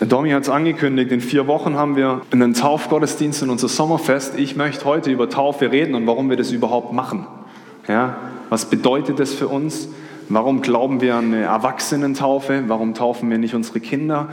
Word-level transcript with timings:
Domi 0.00 0.30
hat 0.30 0.44
es 0.44 0.48
angekündigt, 0.48 1.12
in 1.12 1.20
vier 1.20 1.46
Wochen 1.46 1.76
haben 1.76 1.94
wir 1.94 2.22
einen 2.30 2.54
Taufgottesdienst 2.54 3.42
in 3.42 3.50
unser 3.50 3.68
Sommerfest. 3.68 4.38
Ich 4.38 4.56
möchte 4.56 4.86
heute 4.86 5.10
über 5.10 5.28
Taufe 5.28 5.70
reden 5.70 5.94
und 5.94 6.06
warum 6.06 6.30
wir 6.30 6.38
das 6.38 6.52
überhaupt 6.52 6.94
machen. 6.94 7.26
Ja, 7.86 8.16
was 8.48 8.70
bedeutet 8.70 9.20
das 9.20 9.34
für 9.34 9.48
uns? 9.48 9.88
Warum 10.30 10.62
glauben 10.62 11.02
wir 11.02 11.16
an 11.16 11.26
eine 11.26 11.42
Erwachsenentaufe? 11.42 12.64
Warum 12.68 12.94
taufen 12.94 13.28
wir 13.30 13.36
nicht 13.36 13.54
unsere 13.54 13.80
Kinder? 13.80 14.30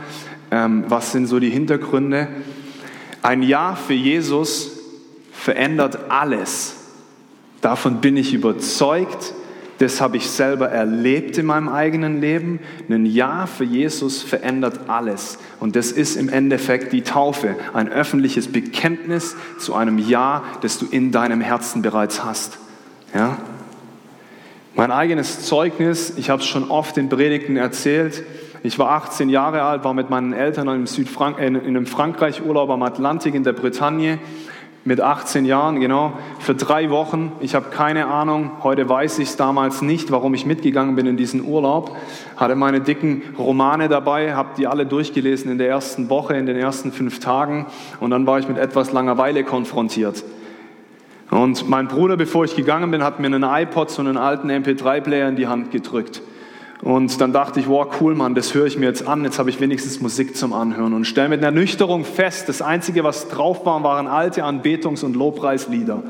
Ähm, 0.50 0.84
was 0.88 1.12
sind 1.12 1.26
so 1.26 1.38
die 1.38 1.50
Hintergründe? 1.50 2.28
Ein 3.20 3.42
Ja 3.42 3.74
für 3.74 3.94
Jesus 3.94 4.70
verändert 5.32 5.98
alles. 6.08 6.76
Davon 7.60 8.00
bin 8.00 8.16
ich 8.16 8.32
überzeugt. 8.32 9.34
Das 9.78 10.00
habe 10.00 10.16
ich 10.16 10.28
selber 10.28 10.68
erlebt 10.70 11.38
in 11.38 11.46
meinem 11.46 11.68
eigenen 11.68 12.20
Leben. 12.20 12.58
Ein 12.88 13.06
Ja 13.06 13.46
für 13.46 13.64
Jesus 13.64 14.22
verändert 14.22 14.88
alles. 14.88 15.38
Und 15.60 15.76
das 15.76 15.92
ist 15.92 16.16
im 16.16 16.28
Endeffekt 16.28 16.92
die 16.92 17.02
Taufe. 17.02 17.54
Ein 17.72 17.88
öffentliches 17.88 18.48
Bekenntnis 18.48 19.36
zu 19.58 19.74
einem 19.74 19.98
Ja, 19.98 20.42
das 20.62 20.78
du 20.78 20.86
in 20.90 21.12
deinem 21.12 21.40
Herzen 21.40 21.82
bereits 21.82 22.24
hast. 22.24 22.58
Ja? 23.14 23.38
Mein 24.74 24.90
eigenes 24.90 25.44
Zeugnis, 25.44 26.14
ich 26.16 26.28
habe 26.28 26.42
es 26.42 26.48
schon 26.48 26.70
oft 26.70 26.98
in 26.98 27.08
Predigten 27.08 27.56
erzählt. 27.56 28.24
Ich 28.64 28.80
war 28.80 28.90
18 28.90 29.28
Jahre 29.28 29.62
alt, 29.62 29.84
war 29.84 29.94
mit 29.94 30.10
meinen 30.10 30.32
Eltern 30.32 30.68
in 30.68 30.86
einem, 31.28 31.56
in 31.56 31.66
einem 31.68 31.86
Frankreich-Urlaub 31.86 32.70
am 32.70 32.82
Atlantik 32.82 33.34
in 33.34 33.44
der 33.44 33.52
Bretagne 33.52 34.18
mit 34.84 35.00
18 35.00 35.44
Jahren, 35.44 35.80
genau, 35.80 36.14
für 36.48 36.54
drei 36.54 36.88
Wochen. 36.88 37.32
Ich 37.40 37.54
habe 37.54 37.68
keine 37.68 38.06
Ahnung, 38.06 38.52
heute 38.62 38.88
weiß 38.88 39.18
ich 39.18 39.28
es 39.28 39.36
damals 39.36 39.82
nicht, 39.82 40.10
warum 40.10 40.32
ich 40.32 40.46
mitgegangen 40.46 40.96
bin 40.96 41.04
in 41.04 41.18
diesen 41.18 41.44
Urlaub. 41.44 41.94
Hatte 42.38 42.54
meine 42.54 42.80
dicken 42.80 43.22
Romane 43.38 43.90
dabei, 43.90 44.34
habe 44.34 44.52
die 44.56 44.66
alle 44.66 44.86
durchgelesen 44.86 45.52
in 45.52 45.58
der 45.58 45.68
ersten 45.68 46.08
Woche, 46.08 46.38
in 46.38 46.46
den 46.46 46.56
ersten 46.56 46.90
fünf 46.90 47.20
Tagen 47.20 47.66
und 48.00 48.12
dann 48.12 48.26
war 48.26 48.38
ich 48.38 48.48
mit 48.48 48.56
etwas 48.56 48.92
Langeweile 48.92 49.44
konfrontiert. 49.44 50.24
Und 51.30 51.68
mein 51.68 51.86
Bruder, 51.86 52.16
bevor 52.16 52.46
ich 52.46 52.56
gegangen 52.56 52.90
bin, 52.90 53.02
hat 53.02 53.20
mir 53.20 53.26
einen 53.26 53.42
iPod, 53.42 53.90
so 53.90 54.00
einen 54.00 54.16
alten 54.16 54.50
MP3-Player 54.50 55.28
in 55.28 55.36
die 55.36 55.48
Hand 55.48 55.70
gedrückt. 55.70 56.22
Und 56.80 57.20
dann 57.20 57.34
dachte 57.34 57.60
ich, 57.60 57.68
wow, 57.68 57.88
cool, 58.00 58.14
Mann, 58.14 58.34
das 58.34 58.54
höre 58.54 58.64
ich 58.64 58.78
mir 58.78 58.86
jetzt 58.86 59.06
an. 59.06 59.22
Jetzt 59.22 59.38
habe 59.38 59.50
ich 59.50 59.60
wenigstens 59.60 60.00
Musik 60.00 60.34
zum 60.34 60.54
Anhören 60.54 60.94
und 60.94 61.04
stelle 61.04 61.28
mit 61.28 61.44
einer 61.44 61.50
Nüchterung 61.50 62.06
fest, 62.06 62.48
das 62.48 62.62
Einzige, 62.62 63.04
was 63.04 63.28
drauf 63.28 63.66
war, 63.66 63.82
waren 63.82 64.06
alte 64.06 64.44
Anbetungs- 64.44 65.04
und 65.04 65.14
Lobpreislieder. 65.14 66.04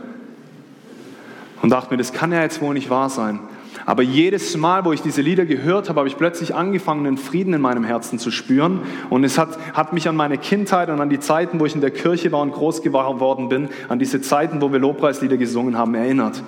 Und 1.63 1.71
dachte 1.71 1.91
mir, 1.91 1.99
das 1.99 2.13
kann 2.13 2.33
ja 2.33 2.43
jetzt 2.43 2.61
wohl 2.61 2.75
nicht 2.75 2.91
wahr 2.91 3.11
sein. 3.11 3.41
Aber 3.87 4.03
jedes 4.03 4.57
Mal, 4.57 4.85
wo 4.85 4.93
ich 4.93 5.01
diese 5.01 5.23
Lieder 5.23 5.47
gehört 5.47 5.89
habe, 5.89 6.01
habe 6.01 6.09
ich 6.09 6.17
plötzlich 6.17 6.55
angefangen, 6.55 7.07
einen 7.07 7.17
Frieden 7.17 7.55
in 7.55 7.61
meinem 7.61 7.85
Herzen 7.85 8.19
zu 8.19 8.31
spüren. 8.31 8.81
Und 9.09 9.25
es 9.25 9.39
hat, 9.39 9.59
hat 9.73 9.93
mich 9.93 10.09
an 10.09 10.17
meine 10.17 10.37
Kindheit 10.37 10.91
und 10.91 11.01
an 11.01 11.09
die 11.09 11.21
Zeiten, 11.21 11.59
wo 11.59 11.65
ich 11.65 11.75
in 11.75 11.81
der 11.81 11.91
Kirche 11.91 12.31
war 12.33 12.43
und 12.43 12.53
groß 12.53 12.83
geworden 12.83 13.49
bin, 13.49 13.69
an 13.89 13.99
diese 13.99 14.21
Zeiten, 14.21 14.61
wo 14.61 14.73
wir 14.73 14.79
Lobpreislieder 14.79 15.37
gesungen 15.37 15.79
haben, 15.79 15.95
erinnert. 15.95 16.43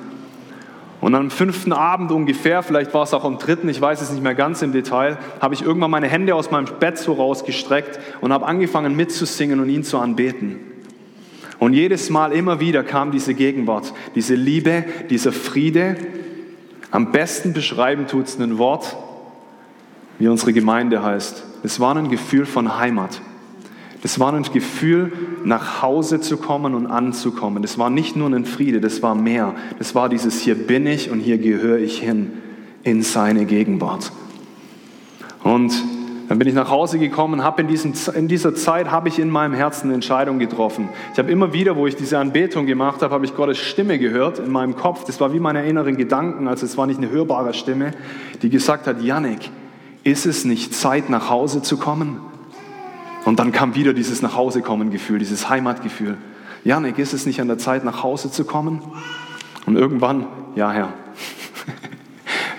Und 1.01 1.15
am 1.15 1.31
fünften 1.31 1.73
Abend 1.73 2.13
ungefähr, 2.13 2.63
vielleicht 2.63 2.93
war 2.93 3.05
es 3.05 3.15
auch 3.15 3.25
am 3.25 3.39
dritten, 3.39 3.71
ich 3.71 3.81
weiß 3.81 4.03
es 4.03 4.11
nicht 4.11 4.23
mehr 4.23 4.35
ganz 4.35 4.61
im 4.61 4.73
Detail, 4.73 5.17
habe 5.41 5.55
ich 5.55 5.63
irgendwann 5.63 5.91
meine 5.91 6.09
Hände 6.09 6.35
aus 6.35 6.51
meinem 6.51 6.67
Bett 6.79 6.99
so 6.99 7.15
rausgestreckt 7.15 7.99
und 8.21 8.35
habe 8.35 8.45
angefangen 8.45 8.95
mitzusingen 8.97 9.61
und 9.61 9.71
ihn 9.71 9.83
zu 9.83 9.99
anbeten. 9.99 10.70
Und 11.61 11.75
jedes 11.75 12.09
Mal 12.09 12.33
immer 12.33 12.59
wieder 12.59 12.83
kam 12.83 13.13
diese 13.13 13.35
Gegenwart, 13.35 13.93
diese 14.15 14.35
Liebe, 14.35 14.85
dieser 15.11 15.31
Friede. 15.31 15.97
Am 16.91 17.13
besten 17.13 17.53
beschreiben 17.53 18.07
tut 18.07 18.27
es 18.27 18.41
ein 18.41 18.57
Wort, 18.57 18.97
wie 20.19 20.27
unsere 20.27 20.55
Gemeinde 20.55 21.03
heißt. 21.05 21.45
Es 21.63 21.79
war 21.79 21.95
ein 21.95 22.09
Gefühl 22.09 22.47
von 22.47 22.79
Heimat. 22.79 23.21
Das 24.03 24.19
war 24.19 24.33
ein 24.33 24.43
Gefühl, 24.45 25.13
nach 25.45 25.83
Hause 25.83 26.21
zu 26.21 26.39
kommen 26.39 26.75
und 26.75 26.87
anzukommen. 26.87 27.63
Das 27.63 27.77
war 27.77 27.91
nicht 27.91 28.17
nur 28.17 28.31
ein 28.31 28.47
Friede, 28.47 28.81
das 28.81 29.03
war 29.03 29.15
mehr. 29.15 29.55
Das 29.79 29.95
war 29.95 30.09
dieses, 30.09 30.41
hier 30.41 30.55
bin 30.55 30.87
ich 30.87 31.11
und 31.11 31.21
hier 31.21 31.37
gehöre 31.37 31.79
ich 31.79 32.01
hin 32.01 32.33
in 32.85 33.03
seine 33.03 33.45
Gegenwart. 33.45 34.13
Und 35.45 35.75
dann 36.31 36.39
bin 36.39 36.47
ich 36.47 36.55
nach 36.55 36.71
Hause 36.71 37.01
gekommen, 37.01 37.43
habe 37.43 37.61
in, 37.61 37.93
in 38.15 38.29
dieser 38.29 38.55
Zeit 38.55 38.93
habe 38.93 39.09
ich 39.09 39.19
in 39.19 39.31
meinem 39.31 39.53
Herzen 39.53 39.87
eine 39.87 39.95
Entscheidung 39.95 40.39
getroffen. 40.39 40.89
Ich 41.13 41.19
habe 41.19 41.29
immer 41.29 41.53
wieder, 41.53 41.75
wo 41.75 41.89
ich 41.89 41.97
diese 41.97 42.21
Anbetung 42.21 42.67
gemacht 42.67 43.03
habe, 43.03 43.13
habe 43.13 43.25
ich 43.25 43.35
Gottes 43.35 43.59
Stimme 43.59 43.99
gehört 43.99 44.39
in 44.39 44.53
meinem 44.53 44.77
Kopf. 44.77 45.03
Das 45.03 45.21
war 45.21 45.33
wie 45.33 45.41
meine 45.41 45.67
inneren 45.67 45.97
Gedanken, 45.97 46.47
also 46.47 46.67
es 46.67 46.79
war 46.79 46.87
nicht 46.87 46.99
eine 46.99 47.11
hörbare 47.11 47.53
Stimme, 47.53 47.91
die 48.43 48.49
gesagt 48.49 48.87
hat, 48.87 49.03
Yannick, 49.03 49.51
ist 50.05 50.25
es 50.25 50.45
nicht 50.45 50.73
Zeit, 50.73 51.11
nach 51.11 51.31
Hause 51.31 51.63
zu 51.63 51.79
kommen? 51.79 52.21
Und 53.25 53.41
dann 53.41 53.51
kam 53.51 53.75
wieder 53.75 53.93
dieses 53.93 54.23
Nachhausekommen-Gefühl, 54.23 55.19
dieses 55.19 55.51
Heimatgefühl. 55.51 56.17
Janik, 56.63 57.01
ist 57.01 57.13
es 57.13 57.27
nicht 57.27 57.41
an 57.41 57.49
der 57.49 57.59
Zeit, 57.59 57.85
nach 57.85 58.05
Hause 58.05 58.31
zu 58.31 58.45
kommen? 58.45 58.83
Und 59.67 59.75
irgendwann, 59.75 60.29
ja 60.55 60.71
Herr, 60.71 60.93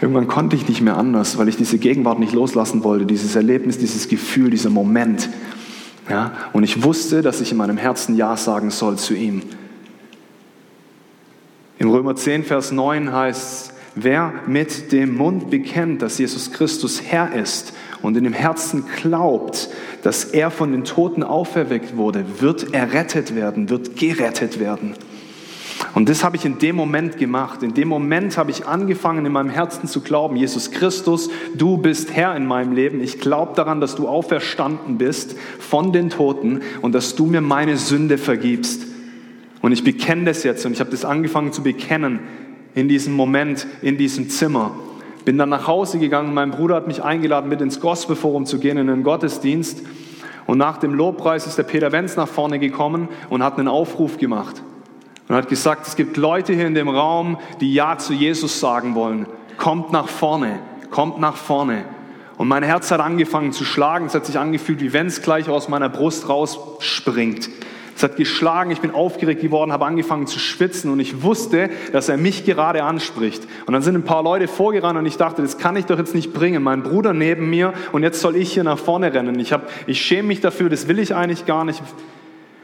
irgendwann 0.01 0.27
konnte 0.27 0.55
ich 0.55 0.67
nicht 0.67 0.81
mehr 0.81 0.97
anders, 0.97 1.37
weil 1.37 1.47
ich 1.47 1.57
diese 1.57 1.77
Gegenwart 1.77 2.19
nicht 2.19 2.33
loslassen 2.33 2.83
wollte, 2.83 3.05
dieses 3.05 3.35
Erlebnis, 3.35 3.77
dieses 3.77 4.07
Gefühl, 4.07 4.49
dieser 4.49 4.71
Moment. 4.71 5.29
Ja? 6.09 6.33
Und 6.53 6.63
ich 6.63 6.83
wusste, 6.83 7.21
dass 7.21 7.39
ich 7.39 7.51
in 7.51 7.57
meinem 7.57 7.77
Herzen 7.77 8.17
Ja 8.17 8.35
sagen 8.35 8.71
soll 8.71 8.97
zu 8.97 9.13
ihm. 9.13 9.43
Im 11.77 11.89
Römer 11.89 12.15
10, 12.15 12.43
Vers 12.43 12.71
9 12.71 13.13
heißt 13.13 13.41
es, 13.41 13.73
wer 13.95 14.33
mit 14.47 14.91
dem 14.91 15.17
Mund 15.17 15.49
bekennt, 15.49 16.01
dass 16.01 16.17
Jesus 16.17 16.51
Christus 16.51 17.01
Herr 17.03 17.33
ist 17.33 17.73
und 18.01 18.17
in 18.17 18.23
dem 18.23 18.33
Herzen 18.33 18.85
glaubt, 19.01 19.69
dass 20.01 20.25
er 20.25 20.51
von 20.51 20.71
den 20.71 20.83
Toten 20.83 21.23
auferweckt 21.23 21.97
wurde, 21.97 22.25
wird 22.39 22.73
errettet 22.73 23.35
werden, 23.35 23.69
wird 23.69 23.95
gerettet 23.95 24.59
werden. 24.59 24.95
Und 25.93 26.07
das 26.07 26.23
habe 26.23 26.37
ich 26.37 26.45
in 26.45 26.57
dem 26.57 26.77
Moment 26.77 27.17
gemacht. 27.17 27.63
In 27.63 27.73
dem 27.73 27.89
Moment 27.89 28.37
habe 28.37 28.51
ich 28.51 28.65
angefangen, 28.65 29.25
in 29.25 29.33
meinem 29.33 29.49
Herzen 29.49 29.87
zu 29.87 29.99
glauben, 29.99 30.37
Jesus 30.37 30.71
Christus, 30.71 31.29
du 31.53 31.77
bist 31.77 32.13
Herr 32.13 32.35
in 32.35 32.45
meinem 32.45 32.71
Leben. 32.71 33.01
Ich 33.01 33.19
glaube 33.19 33.53
daran, 33.55 33.81
dass 33.81 33.95
du 33.95 34.07
auferstanden 34.07 34.97
bist 34.97 35.35
von 35.59 35.91
den 35.91 36.09
Toten 36.09 36.61
und 36.81 36.95
dass 36.95 37.15
du 37.15 37.25
mir 37.25 37.41
meine 37.41 37.75
Sünde 37.75 38.17
vergibst. 38.17 38.87
Und 39.61 39.73
ich 39.73 39.83
bekenne 39.83 40.25
das 40.25 40.43
jetzt 40.43 40.65
und 40.65 40.71
ich 40.71 40.79
habe 40.79 40.91
das 40.91 41.03
angefangen 41.03 41.51
zu 41.51 41.61
bekennen 41.61 42.19
in 42.73 42.87
diesem 42.87 43.13
Moment, 43.13 43.67
in 43.81 43.97
diesem 43.97 44.29
Zimmer. 44.29 44.71
Bin 45.25 45.37
dann 45.37 45.49
nach 45.49 45.67
Hause 45.67 45.99
gegangen, 45.99 46.33
mein 46.33 46.51
Bruder 46.51 46.75
hat 46.75 46.87
mich 46.87 47.03
eingeladen, 47.03 47.49
mit 47.49 47.61
ins 47.61 47.79
Gospelforum 47.79 48.45
zu 48.45 48.59
gehen, 48.59 48.77
in 48.77 48.87
den 48.87 49.03
Gottesdienst. 49.03 49.83
Und 50.47 50.57
nach 50.57 50.77
dem 50.77 50.93
Lobpreis 50.93 51.45
ist 51.45 51.57
der 51.57 51.63
Peter 51.63 51.91
Wenz 51.91 52.15
nach 52.15 52.29
vorne 52.29 52.59
gekommen 52.59 53.09
und 53.29 53.43
hat 53.43 53.59
einen 53.59 53.67
Aufruf 53.67 54.17
gemacht. 54.17 54.63
Und 55.27 55.35
hat 55.35 55.49
gesagt, 55.49 55.87
es 55.87 55.95
gibt 55.95 56.17
Leute 56.17 56.53
hier 56.53 56.67
in 56.67 56.75
dem 56.75 56.89
Raum, 56.89 57.37
die 57.61 57.73
Ja 57.73 57.97
zu 57.97 58.13
Jesus 58.13 58.59
sagen 58.59 58.95
wollen. 58.95 59.27
Kommt 59.57 59.91
nach 59.91 60.07
vorne, 60.07 60.59
kommt 60.89 61.19
nach 61.19 61.35
vorne. 61.35 61.85
Und 62.37 62.47
mein 62.47 62.63
Herz 62.63 62.89
hat 62.91 62.99
angefangen 62.99 63.51
zu 63.51 63.63
schlagen. 63.63 64.07
Es 64.07 64.15
hat 64.15 64.25
sich 64.25 64.39
angefühlt, 64.39 64.81
wie 64.81 64.93
wenn 64.93 65.05
es 65.05 65.21
gleich 65.21 65.47
aus 65.47 65.69
meiner 65.69 65.89
Brust 65.89 66.27
rausspringt. 66.27 67.49
Es 67.95 68.03
hat 68.03 68.15
geschlagen, 68.15 68.71
ich 68.71 68.81
bin 68.81 68.95
aufgeregt 68.95 69.41
geworden, 69.41 69.71
habe 69.71 69.85
angefangen 69.85 70.25
zu 70.25 70.39
schwitzen 70.39 70.89
und 70.89 70.99
ich 70.99 71.21
wusste, 71.21 71.69
dass 71.91 72.09
er 72.09 72.17
mich 72.17 72.45
gerade 72.45 72.83
anspricht. 72.83 73.47
Und 73.67 73.73
dann 73.73 73.83
sind 73.83 73.93
ein 73.93 74.03
paar 74.03 74.23
Leute 74.23 74.47
vorgerannt 74.47 74.97
und 74.97 75.05
ich 75.05 75.17
dachte, 75.17 75.43
das 75.43 75.59
kann 75.59 75.75
ich 75.75 75.85
doch 75.85 75.99
jetzt 75.99 76.15
nicht 76.15 76.33
bringen. 76.33 76.63
Mein 76.63 76.81
Bruder 76.81 77.13
neben 77.13 77.49
mir 77.51 77.73
und 77.91 78.01
jetzt 78.01 78.21
soll 78.21 78.37
ich 78.37 78.53
hier 78.53 78.63
nach 78.63 78.79
vorne 78.79 79.13
rennen. 79.13 79.37
Ich, 79.39 79.53
hab, 79.53 79.69
ich 79.85 80.01
schäme 80.01 80.29
mich 80.29 80.41
dafür, 80.41 80.67
das 80.67 80.87
will 80.87 80.97
ich 80.97 81.13
eigentlich 81.13 81.45
gar 81.45 81.63
nicht. 81.63 81.83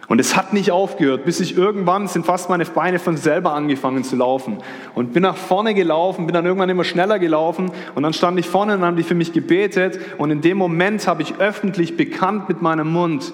Und 0.07 0.19
es 0.19 0.37
hat 0.37 0.53
nicht 0.53 0.71
aufgehört, 0.71 1.25
bis 1.25 1.41
ich 1.41 1.57
irgendwann 1.57 2.07
sind 2.07 2.25
fast 2.25 2.49
meine 2.49 2.63
Beine 2.63 2.97
von 2.97 3.17
selber 3.17 3.53
angefangen 3.53 4.05
zu 4.05 4.15
laufen. 4.15 4.59
Und 4.95 5.11
bin 5.11 5.23
nach 5.23 5.35
vorne 5.35 5.73
gelaufen, 5.73 6.25
bin 6.25 6.33
dann 6.33 6.45
irgendwann 6.45 6.69
immer 6.69 6.85
schneller 6.85 7.19
gelaufen 7.19 7.71
und 7.93 8.03
dann 8.03 8.13
stand 8.13 8.39
ich 8.39 8.47
vorne 8.47 8.75
und 8.75 8.83
haben 8.83 8.95
die 8.95 9.03
für 9.03 9.15
mich 9.15 9.33
gebetet 9.33 9.99
und 10.17 10.31
in 10.31 10.39
dem 10.39 10.57
Moment 10.57 11.05
habe 11.07 11.23
ich 11.23 11.39
öffentlich 11.39 11.97
bekannt 11.97 12.47
mit 12.47 12.61
meinem 12.61 12.91
Mund, 12.91 13.33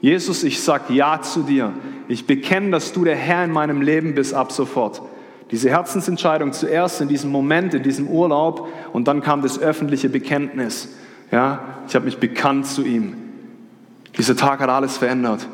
Jesus, 0.00 0.42
ich 0.44 0.62
sag 0.62 0.88
Ja 0.90 1.20
zu 1.20 1.42
dir. 1.42 1.72
Ich 2.08 2.26
bekenne, 2.26 2.70
dass 2.70 2.92
du 2.92 3.04
der 3.04 3.16
Herr 3.16 3.44
in 3.44 3.50
meinem 3.50 3.82
Leben 3.82 4.14
bist 4.14 4.34
ab 4.34 4.52
sofort. 4.52 5.02
Diese 5.50 5.68
Herzensentscheidung 5.70 6.52
zuerst 6.52 7.00
in 7.00 7.08
diesem 7.08 7.30
Moment, 7.30 7.74
in 7.74 7.82
diesem 7.82 8.08
Urlaub 8.08 8.68
und 8.92 9.06
dann 9.06 9.20
kam 9.20 9.42
das 9.42 9.58
öffentliche 9.58 10.08
Bekenntnis. 10.08 10.94
Ja, 11.30 11.60
ich 11.88 11.94
habe 11.94 12.04
mich 12.04 12.18
bekannt 12.18 12.66
zu 12.66 12.84
ihm. 12.84 13.16
Dieser 14.16 14.36
Tag 14.36 14.60
hat 14.60 14.70
alles 14.70 14.96
verändert. 14.96 15.46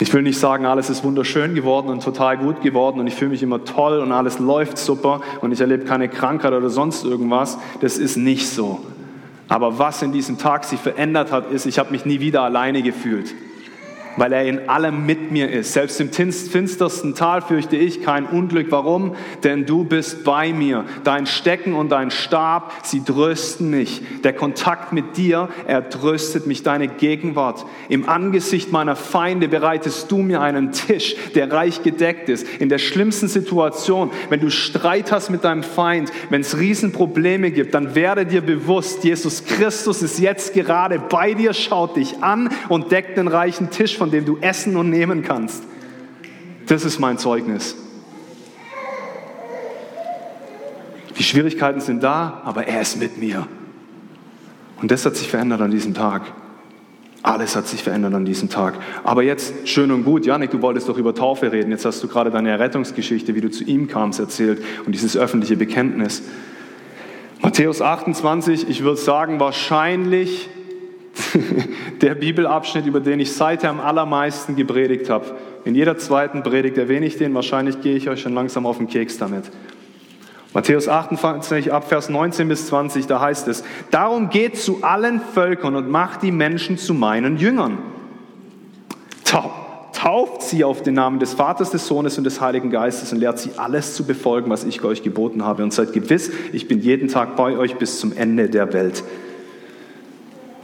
Ich 0.00 0.12
will 0.14 0.22
nicht 0.22 0.38
sagen, 0.38 0.64
alles 0.64 0.90
ist 0.90 1.02
wunderschön 1.02 1.54
geworden 1.54 1.88
und 1.88 2.04
total 2.04 2.38
gut 2.38 2.62
geworden 2.62 3.00
und 3.00 3.08
ich 3.08 3.14
fühle 3.14 3.32
mich 3.32 3.42
immer 3.42 3.64
toll 3.64 3.98
und 3.98 4.12
alles 4.12 4.38
läuft 4.38 4.78
super 4.78 5.20
und 5.40 5.50
ich 5.50 5.60
erlebe 5.60 5.84
keine 5.84 6.08
Krankheit 6.08 6.52
oder 6.52 6.70
sonst 6.70 7.04
irgendwas. 7.04 7.58
Das 7.80 7.98
ist 7.98 8.16
nicht 8.16 8.48
so. 8.48 8.80
Aber 9.48 9.78
was 9.78 10.02
in 10.02 10.12
diesem 10.12 10.38
Tag 10.38 10.64
sich 10.64 10.78
verändert 10.78 11.32
hat, 11.32 11.50
ist, 11.50 11.66
ich 11.66 11.78
habe 11.78 11.90
mich 11.90 12.04
nie 12.04 12.20
wieder 12.20 12.42
alleine 12.42 12.82
gefühlt. 12.82 13.34
Weil 14.16 14.32
er 14.32 14.44
in 14.44 14.68
allem 14.68 15.06
mit 15.06 15.30
mir 15.30 15.50
ist. 15.50 15.72
Selbst 15.72 16.00
im 16.00 16.10
finstersten 16.10 17.14
Tal 17.14 17.42
fürchte 17.42 17.76
ich 17.76 18.02
kein 18.02 18.26
Unglück. 18.26 18.68
Warum? 18.70 19.14
Denn 19.44 19.66
du 19.66 19.84
bist 19.84 20.24
bei 20.24 20.52
mir. 20.52 20.84
Dein 21.04 21.26
Stecken 21.26 21.74
und 21.74 21.90
dein 21.90 22.10
Stab, 22.10 22.72
sie 22.82 23.02
trösten 23.04 23.70
mich. 23.70 24.02
Der 24.24 24.32
Kontakt 24.32 24.92
mit 24.92 25.16
dir, 25.16 25.48
er 25.66 25.88
tröstet 25.88 26.46
mich. 26.46 26.62
Deine 26.62 26.88
Gegenwart. 26.88 27.64
Im 27.88 28.08
Angesicht 28.08 28.72
meiner 28.72 28.96
Feinde 28.96 29.48
bereitest 29.48 30.10
du 30.10 30.18
mir 30.18 30.40
einen 30.40 30.72
Tisch, 30.72 31.16
der 31.34 31.50
reich 31.52 31.82
gedeckt 31.82 32.28
ist. 32.28 32.46
In 32.58 32.68
der 32.68 32.78
schlimmsten 32.78 33.28
Situation, 33.28 34.10
wenn 34.28 34.40
du 34.40 34.50
Streit 34.50 35.12
hast 35.12 35.30
mit 35.30 35.44
deinem 35.44 35.62
Feind, 35.62 36.10
wenn 36.30 36.40
es 36.40 36.58
Riesenprobleme 36.58 37.50
gibt, 37.50 37.74
dann 37.74 37.94
werde 37.94 38.26
dir 38.26 38.40
bewusst, 38.40 39.04
Jesus 39.04 39.44
Christus 39.44 40.02
ist 40.02 40.18
jetzt 40.18 40.54
gerade 40.54 40.98
bei 40.98 41.34
dir, 41.34 41.52
schaut 41.52 41.96
dich 41.96 42.22
an 42.22 42.50
und 42.68 42.92
deckt 42.92 43.16
den 43.16 43.28
reichen 43.28 43.70
Tisch 43.70 43.96
von 43.96 44.07
von 44.08 44.12
dem 44.12 44.24
du 44.24 44.38
essen 44.40 44.74
und 44.76 44.88
nehmen 44.88 45.22
kannst. 45.22 45.64
Das 46.66 46.82
ist 46.86 46.98
mein 46.98 47.18
Zeugnis. 47.18 47.76
Die 51.18 51.22
Schwierigkeiten 51.22 51.80
sind 51.80 52.02
da, 52.02 52.40
aber 52.46 52.66
er 52.66 52.80
ist 52.80 52.98
mit 52.98 53.18
mir. 53.18 53.46
Und 54.80 54.90
das 54.90 55.04
hat 55.04 55.14
sich 55.14 55.28
verändert 55.28 55.60
an 55.60 55.70
diesem 55.70 55.92
Tag. 55.92 56.22
Alles 57.22 57.54
hat 57.54 57.66
sich 57.66 57.82
verändert 57.82 58.14
an 58.14 58.24
diesem 58.24 58.48
Tag. 58.48 58.78
Aber 59.04 59.22
jetzt 59.22 59.68
schön 59.68 59.90
und 59.90 60.04
gut, 60.04 60.24
Janik, 60.24 60.52
du 60.52 60.62
wolltest 60.62 60.88
doch 60.88 60.96
über 60.96 61.14
Taufe 61.14 61.52
reden. 61.52 61.70
Jetzt 61.70 61.84
hast 61.84 62.02
du 62.02 62.08
gerade 62.08 62.30
deine 62.30 62.48
Errettungsgeschichte, 62.48 63.34
wie 63.34 63.42
du 63.42 63.50
zu 63.50 63.64
ihm 63.64 63.88
kamst, 63.88 64.20
erzählt 64.20 64.62
und 64.86 64.94
dieses 64.94 65.18
öffentliche 65.18 65.58
Bekenntnis. 65.58 66.22
Matthäus 67.42 67.82
28, 67.82 68.70
ich 68.70 68.82
würde 68.82 68.98
sagen, 68.98 69.38
wahrscheinlich 69.38 70.48
der 72.00 72.14
Bibelabschnitt, 72.14 72.86
über 72.86 73.00
den 73.00 73.20
ich 73.20 73.32
seither 73.32 73.70
am 73.70 73.80
allermeisten 73.80 74.56
gepredigt 74.56 75.10
habe. 75.10 75.26
In 75.64 75.74
jeder 75.74 75.98
zweiten 75.98 76.42
Predigt 76.42 76.78
erwähne 76.78 77.06
ich 77.06 77.16
den, 77.16 77.34
wahrscheinlich 77.34 77.80
gehe 77.80 77.96
ich 77.96 78.08
euch 78.08 78.20
schon 78.20 78.34
langsam 78.34 78.66
auf 78.66 78.78
den 78.78 78.88
Keks 78.88 79.18
damit. 79.18 79.44
Matthäus 80.54 80.88
28, 80.88 81.72
ab 81.72 81.88
Vers 81.88 82.08
19 82.08 82.48
bis 82.48 82.66
20, 82.68 83.06
da 83.06 83.20
heißt 83.20 83.48
es, 83.48 83.64
darum 83.90 84.30
geht 84.30 84.56
zu 84.56 84.82
allen 84.82 85.20
Völkern 85.20 85.76
und 85.76 85.90
macht 85.90 86.22
die 86.22 86.32
Menschen 86.32 86.78
zu 86.78 86.94
meinen 86.94 87.36
Jüngern. 87.36 87.78
Tauft 89.98 90.42
sie 90.42 90.62
auf 90.62 90.82
den 90.82 90.94
Namen 90.94 91.18
des 91.18 91.34
Vaters, 91.34 91.70
des 91.70 91.88
Sohnes 91.88 92.16
und 92.18 92.24
des 92.24 92.40
Heiligen 92.40 92.70
Geistes 92.70 93.12
und 93.12 93.18
lehrt 93.18 93.40
sie 93.40 93.50
alles 93.56 93.94
zu 93.94 94.06
befolgen, 94.06 94.48
was 94.48 94.62
ich 94.62 94.84
euch 94.84 95.02
geboten 95.02 95.44
habe. 95.44 95.64
Und 95.64 95.72
seid 95.72 95.92
gewiss, 95.92 96.30
ich 96.52 96.68
bin 96.68 96.78
jeden 96.78 97.08
Tag 97.08 97.34
bei 97.34 97.58
euch 97.58 97.76
bis 97.76 97.98
zum 97.98 98.16
Ende 98.16 98.48
der 98.48 98.72
Welt. 98.72 99.02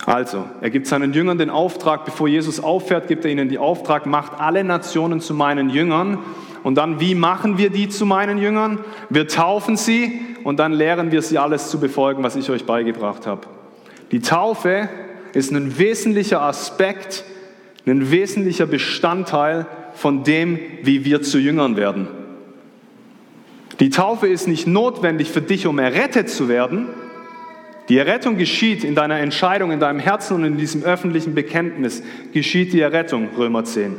Also, 0.07 0.45
er 0.61 0.71
gibt 0.71 0.87
seinen 0.87 1.15
Jüngern 1.15 1.39
den 1.39 1.51
Auftrag, 1.51 2.05
bevor 2.05 2.29
Jesus 2.29 2.61
auffährt, 2.61 3.09
gibt 3.09 3.25
er 3.25 3.31
ihnen 3.31 3.49
den 3.49 3.59
Auftrag, 3.59 4.05
macht 4.05 4.39
alle 4.39 4.63
Nationen 4.63 5.21
zu 5.21 5.33
meinen 5.33 5.71
Jüngern. 5.71 6.19
Und 6.63 6.77
dann, 6.77 7.01
wie 7.01 7.15
machen 7.15 7.57
wir 7.57 7.71
die 7.71 7.89
zu 7.89 8.05
meinen 8.05 8.39
Jüngern? 8.39 8.81
Wir 9.09 9.29
taufen 9.29 9.77
sie 9.77 10.21
und 10.45 10.59
dann 10.59 10.73
lehren 10.73 11.11
wir 11.11 11.23
sie 11.23 11.39
alles 11.39 11.71
zu 11.71 11.81
befolgen, 11.81 12.23
was 12.23 12.37
ich 12.37 12.51
euch 12.51 12.65
beigebracht 12.65 13.27
habe. 13.27 13.43
Die 14.13 14.21
Taufe 14.21 14.89
ist 15.33 15.53
ein 15.53 15.79
wesentlicher 15.79 16.43
Aspekt, 16.43 17.25
ein 17.87 18.11
wesentlicher 18.11 18.67
Bestandteil 18.67 19.67
von 19.95 20.23
dem, 20.23 20.59
wie 20.83 21.05
wir 21.05 21.23
zu 21.23 21.39
Jüngern 21.39 21.77
werden. 21.77 22.09
Die 23.81 23.91
Taufe 23.91 24.29
ist 24.29 24.47
nicht 24.47 24.67
notwendig 24.67 25.31
für 25.31 25.41
dich, 25.41 25.67
um 25.67 25.79
errettet 25.79 26.29
zu 26.29 26.49
werden, 26.49 26.89
die 27.89 27.99
Errettung 27.99 28.37
geschieht 28.37 28.83
in 28.83 28.95
deiner 28.95 29.19
Entscheidung, 29.19 29.71
in 29.71 29.81
deinem 29.81 29.99
Herzen 29.99 30.35
und 30.37 30.45
in 30.45 30.57
diesem 30.57 30.83
öffentlichen 30.83 31.35
Bekenntnis 31.35 32.03
geschieht 32.33 32.73
die 32.73 32.81
Errettung, 32.81 33.29
Römer 33.37 33.65
10. 33.65 33.97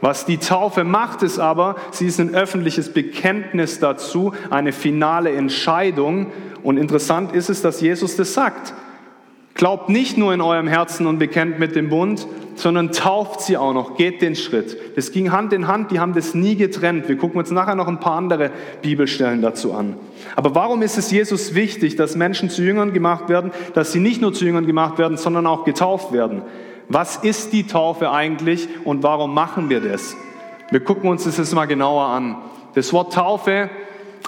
Was 0.00 0.26
die 0.26 0.38
Taufe 0.38 0.84
macht, 0.84 1.22
ist 1.22 1.38
aber, 1.38 1.76
sie 1.90 2.06
ist 2.06 2.20
ein 2.20 2.34
öffentliches 2.34 2.92
Bekenntnis 2.92 3.78
dazu, 3.78 4.34
eine 4.50 4.72
finale 4.72 5.32
Entscheidung. 5.32 6.26
Und 6.62 6.76
interessant 6.76 7.32
ist 7.32 7.48
es, 7.48 7.62
dass 7.62 7.80
Jesus 7.80 8.16
das 8.16 8.34
sagt. 8.34 8.74
Glaubt 9.54 9.88
nicht 9.88 10.18
nur 10.18 10.34
in 10.34 10.40
eurem 10.40 10.66
Herzen 10.66 11.06
und 11.06 11.18
bekennt 11.18 11.60
mit 11.60 11.76
dem 11.76 11.88
Bund, 11.88 12.26
sondern 12.56 12.90
tauft 12.92 13.40
sie 13.40 13.56
auch 13.56 13.72
noch, 13.72 13.96
geht 13.96 14.20
den 14.20 14.34
Schritt. 14.34 14.76
Das 14.96 15.12
ging 15.12 15.30
Hand 15.30 15.52
in 15.52 15.68
Hand, 15.68 15.90
die 15.90 16.00
haben 16.00 16.12
das 16.12 16.34
nie 16.34 16.56
getrennt. 16.56 17.08
Wir 17.08 17.16
gucken 17.16 17.38
uns 17.38 17.50
nachher 17.50 17.76
noch 17.76 17.86
ein 17.86 18.00
paar 18.00 18.16
andere 18.16 18.50
Bibelstellen 18.82 19.42
dazu 19.42 19.72
an. 19.72 19.94
Aber 20.36 20.54
warum 20.54 20.82
ist 20.82 20.98
es 20.98 21.10
Jesus 21.10 21.54
wichtig, 21.54 21.96
dass 21.96 22.16
Menschen 22.16 22.50
zu 22.50 22.62
Jüngern 22.62 22.92
gemacht 22.92 23.28
werden, 23.28 23.52
dass 23.74 23.92
sie 23.92 24.00
nicht 24.00 24.20
nur 24.20 24.32
zu 24.32 24.44
Jüngern 24.44 24.66
gemacht 24.66 24.98
werden, 24.98 25.16
sondern 25.16 25.46
auch 25.46 25.64
getauft 25.64 26.12
werden? 26.12 26.42
Was 26.88 27.16
ist 27.16 27.52
die 27.52 27.66
Taufe 27.66 28.10
eigentlich 28.10 28.68
und 28.84 29.02
warum 29.02 29.34
machen 29.34 29.70
wir 29.70 29.80
das? 29.80 30.16
Wir 30.70 30.80
gucken 30.80 31.08
uns 31.08 31.24
das 31.24 31.38
jetzt 31.38 31.54
mal 31.54 31.66
genauer 31.66 32.06
an. 32.06 32.36
Das 32.74 32.92
Wort 32.92 33.12
Taufe 33.12 33.70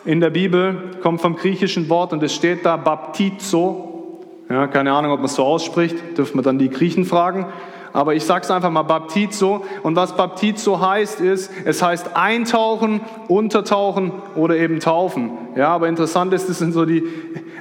in 0.05 0.21
der 0.21 0.31
Bibel 0.31 0.93
kommt 1.03 1.21
vom 1.21 1.37
griechischen 1.37 1.89
Wort 1.89 2.13
und 2.13 2.23
es 2.23 2.35
steht 2.35 2.65
da 2.65 2.77
Baptizo 2.77 3.86
ja, 4.49 4.67
keine 4.69 4.93
Ahnung, 4.93 5.13
ob 5.13 5.19
man 5.19 5.27
es 5.27 5.35
so 5.35 5.45
ausspricht, 5.45 6.19
dürfen 6.19 6.39
wir 6.39 6.43
dann 6.43 6.59
die 6.59 6.71
Griechen 6.71 7.05
fragen. 7.05 7.47
Aber 7.93 8.15
ich 8.15 8.25
sage 8.25 8.45
es 8.45 8.51
einfach 8.51 8.71
mal 8.71 8.83
Baptizo. 8.83 9.65
Und 9.83 9.97
was 9.97 10.17
Baptizo 10.17 10.81
heißt, 10.81 11.21
ist, 11.21 11.51
es 11.65 11.83
heißt 11.83 12.15
eintauchen, 12.15 13.01
untertauchen 13.27 14.13
oder 14.35 14.57
eben 14.57 14.81
taufen. 14.81 15.31
Ja, 15.57 15.69
aber 15.69 15.89
interessant 15.89 16.35
ist, 16.35 16.49
das 16.49 16.59
sind 16.59 16.73
so 16.73 16.85
die 16.85 17.05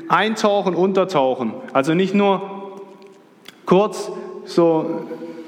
eintauchen, 0.10 0.76
untertauchen. 0.76 1.54
Also 1.72 1.94
nicht 1.94 2.14
nur 2.14 2.42
kurz 3.66 4.12
so 4.44 5.06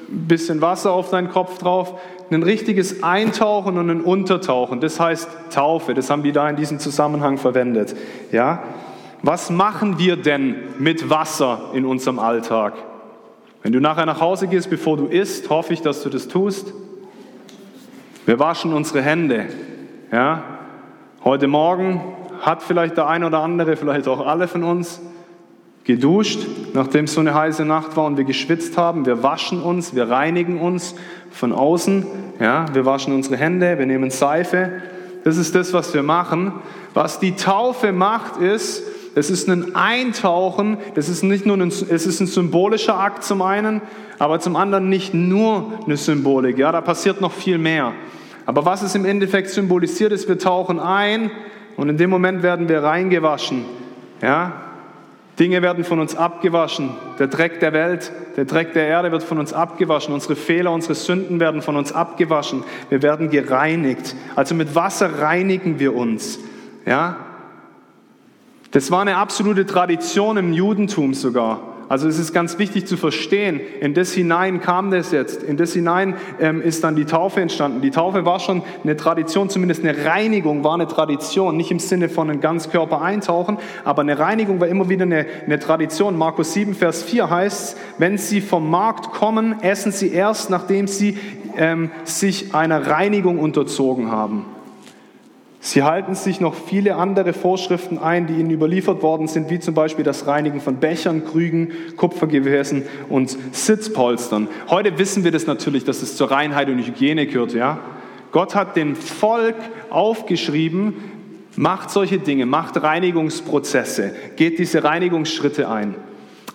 ein 0.10 0.28
bisschen 0.28 0.62
Wasser 0.62 0.94
auf 0.94 1.10
deinen 1.10 1.32
Kopf 1.32 1.58
drauf, 1.58 2.00
ein 2.32 2.44
richtiges 2.44 3.04
Eintauchen 3.04 3.78
und 3.78 3.90
ein 3.90 4.02
Untertauchen. 4.02 4.80
Das 4.80 5.00
heißt 5.00 5.30
Taufe. 5.52 5.94
Das 5.94 6.10
haben 6.10 6.24
die 6.24 6.32
da 6.32 6.50
in 6.50 6.56
diesem 6.56 6.80
Zusammenhang 6.80 7.38
verwendet. 7.38 7.96
Ja, 8.32 8.64
was 9.22 9.50
machen 9.50 10.00
wir 10.00 10.16
denn 10.16 10.56
mit 10.80 11.10
Wasser 11.10 11.72
in 11.74 11.86
unserem 11.86 12.20
Alltag? 12.20 12.74
Wenn 13.64 13.74
du 13.74 13.82
nachher 13.82 14.06
nach 14.06 14.22
Hause 14.22 14.48
gehst, 14.48 14.70
bevor 14.70 14.98
du 14.98 15.08
isst, 15.08 15.50
hoffe 15.50 15.74
ich, 15.74 15.82
dass 15.82 16.04
du 16.04 16.10
das 16.10 16.28
tust. 16.28 16.74
Wir 18.26 18.40
waschen 18.40 18.74
unsere 18.74 19.02
Hände. 19.02 19.48
Ja? 20.12 20.44
Heute 21.24 21.48
Morgen 21.48 22.02
hat 22.42 22.62
vielleicht 22.62 22.98
der 22.98 23.08
ein 23.08 23.24
oder 23.24 23.40
andere, 23.40 23.76
vielleicht 23.76 24.08
auch 24.08 24.26
alle 24.26 24.48
von 24.48 24.64
uns, 24.64 25.02
geduscht, 25.84 26.46
nachdem 26.74 27.06
es 27.06 27.14
so 27.14 27.22
eine 27.22 27.34
heiße 27.34 27.66
Nacht 27.66 27.96
war 27.96 28.06
und 28.06 28.18
wir 28.18 28.26
geschwitzt 28.26 28.78
haben. 28.78 29.06
Wir 29.06 29.24
waschen 29.24 29.62
uns, 29.62 29.96
wir 29.96 30.10
reinigen 30.10 30.60
uns 30.60 30.96
von 31.32 31.54
außen. 31.54 32.06
Ja? 32.40 32.66
Wir 32.74 32.86
waschen 32.86 33.14
unsere 33.14 33.38
Hände, 33.38 33.80
wir 33.80 33.86
nehmen 33.86 34.12
Seife. 34.12 34.82
Das 35.24 35.38
ist 35.38 35.56
das, 35.56 35.74
was 35.74 35.94
wir 35.94 36.04
machen. 36.04 36.54
Was 36.94 37.20
die 37.20 37.36
Taufe 37.36 37.92
macht, 37.92 38.38
ist, 38.38 38.84
es 39.18 39.32
ist 39.32 39.50
ein 39.50 39.74
Eintauchen, 39.76 40.78
das 40.94 41.10
ist 41.10 41.24
nicht 41.24 41.46
nur 41.46 41.58
ein, 41.58 41.70
es 41.70 41.82
ist 41.82 42.20
ein 42.20 42.28
symbolischer 42.28 43.00
Akt 43.00 43.24
zum 43.24 43.42
einen, 43.42 43.82
aber 44.20 44.40
zum 44.40 44.56
anderen 44.56 44.90
nicht 44.90 45.16
nur 45.16 45.72
eine 45.86 45.98
Symbolik. 45.98 46.60
Ja, 46.60 46.72
da 46.72 46.82
passiert 46.82 47.20
noch 47.20 47.32
viel 47.32 47.58
mehr. 47.58 47.94
Aber 48.46 48.66
was 48.66 48.84
es 48.84 48.94
im 48.94 49.06
Endeffekt 49.06 49.50
symbolisiert, 49.50 50.12
ist, 50.12 50.28
wir 50.28 50.38
tauchen 50.38 50.80
ein 50.80 51.32
und 51.78 51.90
in 51.90 51.98
dem 51.98 52.12
Moment 52.12 52.44
werden 52.44 52.70
wir 52.70 52.84
reingewaschen. 52.84 53.66
Ja, 54.22 54.54
Dinge 55.40 55.64
werden 55.64 55.84
von 55.84 56.00
uns 56.00 56.16
abgewaschen. 56.16 56.92
Der 57.18 57.28
Dreck 57.28 57.60
der 57.60 57.74
Welt, 57.74 58.12
der 58.36 58.46
Dreck 58.46 58.74
der 58.74 58.88
Erde 58.88 59.12
wird 59.12 59.24
von 59.24 59.40
uns 59.40 59.52
abgewaschen. 59.52 60.14
Unsere 60.14 60.36
Fehler, 60.36 60.72
unsere 60.72 60.94
Sünden 60.94 61.40
werden 61.40 61.64
von 61.64 61.76
uns 61.76 61.92
abgewaschen. 61.92 62.64
Wir 62.90 63.02
werden 63.02 63.32
gereinigt. 63.32 64.16
Also 64.36 64.54
mit 64.54 64.76
Wasser 64.76 65.22
reinigen 65.22 65.80
wir 65.80 65.96
uns. 65.96 66.40
Ja, 66.86 67.18
das 68.72 68.92
war 68.92 69.02
eine 69.02 69.18
absolute 69.18 69.66
Tradition 69.66 70.38
im 70.38 70.54
Judentum 70.54 71.14
sogar. 71.14 71.78
Also 71.90 72.10
es 72.10 72.20
ist 72.20 72.34
ganz 72.34 72.60
wichtig 72.60 72.86
zu 72.86 72.98
verstehen, 72.98 73.62
in 73.80 73.94
das 73.94 74.12
hinein 74.12 74.60
kam 74.60 74.92
das 74.92 75.12
jetzt, 75.12 75.42
in 75.42 75.56
das 75.56 75.72
hinein 75.72 76.16
ähm, 76.40 76.62
ist 76.62 76.84
dann 76.84 76.98
die 76.98 77.06
Taufe 77.06 77.40
entstanden. 77.40 77.82
Die 77.82 77.92
Taufe 77.92 78.26
war 78.26 78.42
schon 78.42 78.62
eine 78.84 78.98
Tradition, 78.98 79.50
zumindest 79.50 79.86
eine 79.86 80.06
Reinigung 80.06 80.66
war 80.66 80.74
eine 80.74 80.88
Tradition, 80.88 81.56
nicht 81.56 81.72
im 81.72 81.80
Sinne 81.80 82.10
von 82.10 82.30
einem 82.30 82.42
Ganzkörper 82.42 83.02
eintauchen, 83.02 83.58
aber 83.86 84.02
eine 84.02 84.20
Reinigung 84.20 84.60
war 84.60 84.68
immer 84.68 84.90
wieder 84.90 85.04
eine, 85.04 85.26
eine 85.46 85.60
Tradition. 85.60 86.18
Markus 86.18 86.54
7, 86.54 86.76
Vers 86.76 87.04
4 87.04 87.30
heißt, 87.30 87.78
wenn 88.00 88.18
sie 88.18 88.42
vom 88.42 88.70
Markt 88.70 89.12
kommen, 89.14 89.62
essen 89.62 89.94
sie 89.94 90.12
erst, 90.12 90.50
nachdem 90.50 90.88
sie 90.88 91.18
ähm, 91.56 91.92
sich 92.04 92.54
einer 92.54 92.86
Reinigung 92.86 93.40
unterzogen 93.40 94.12
haben. 94.12 94.57
Sie 95.68 95.84
halten 95.84 96.16
sich 96.16 96.40
noch 96.40 96.54
viele 96.56 96.96
andere 96.96 97.34
Vorschriften 97.34 97.98
ein, 97.98 98.26
die 98.26 98.36
ihnen 98.36 98.52
überliefert 98.52 99.02
worden 99.02 99.28
sind, 99.28 99.50
wie 99.50 99.60
zum 99.60 99.74
Beispiel 99.74 100.06
das 100.06 100.26
Reinigen 100.26 100.62
von 100.62 100.78
Bechern, 100.78 101.26
Krügen, 101.26 101.74
Kupfergefäßen 101.98 102.84
und 103.10 103.38
Sitzpolstern. 103.52 104.48
Heute 104.70 104.98
wissen 104.98 105.26
wir 105.26 105.32
das 105.34 105.46
natürlich, 105.46 105.84
dass 105.84 106.02
es 106.02 106.16
zur 106.16 106.32
Reinheit 106.32 106.70
und 106.70 106.80
Hygiene 106.80 107.28
gehört. 107.28 107.52
Ja? 107.52 107.80
Gott 108.32 108.56
hat 108.56 108.78
dem 108.78 108.96
Volk 108.96 109.58
aufgeschrieben, 109.90 110.94
macht 111.58 111.90
solche 111.90 112.20
Dinge, 112.20 112.46
macht 112.46 112.82
Reinigungsprozesse, 112.82 114.16
geht 114.38 114.60
diese 114.60 114.86
Reinigungsschritte 114.86 115.70
ein. 115.70 115.96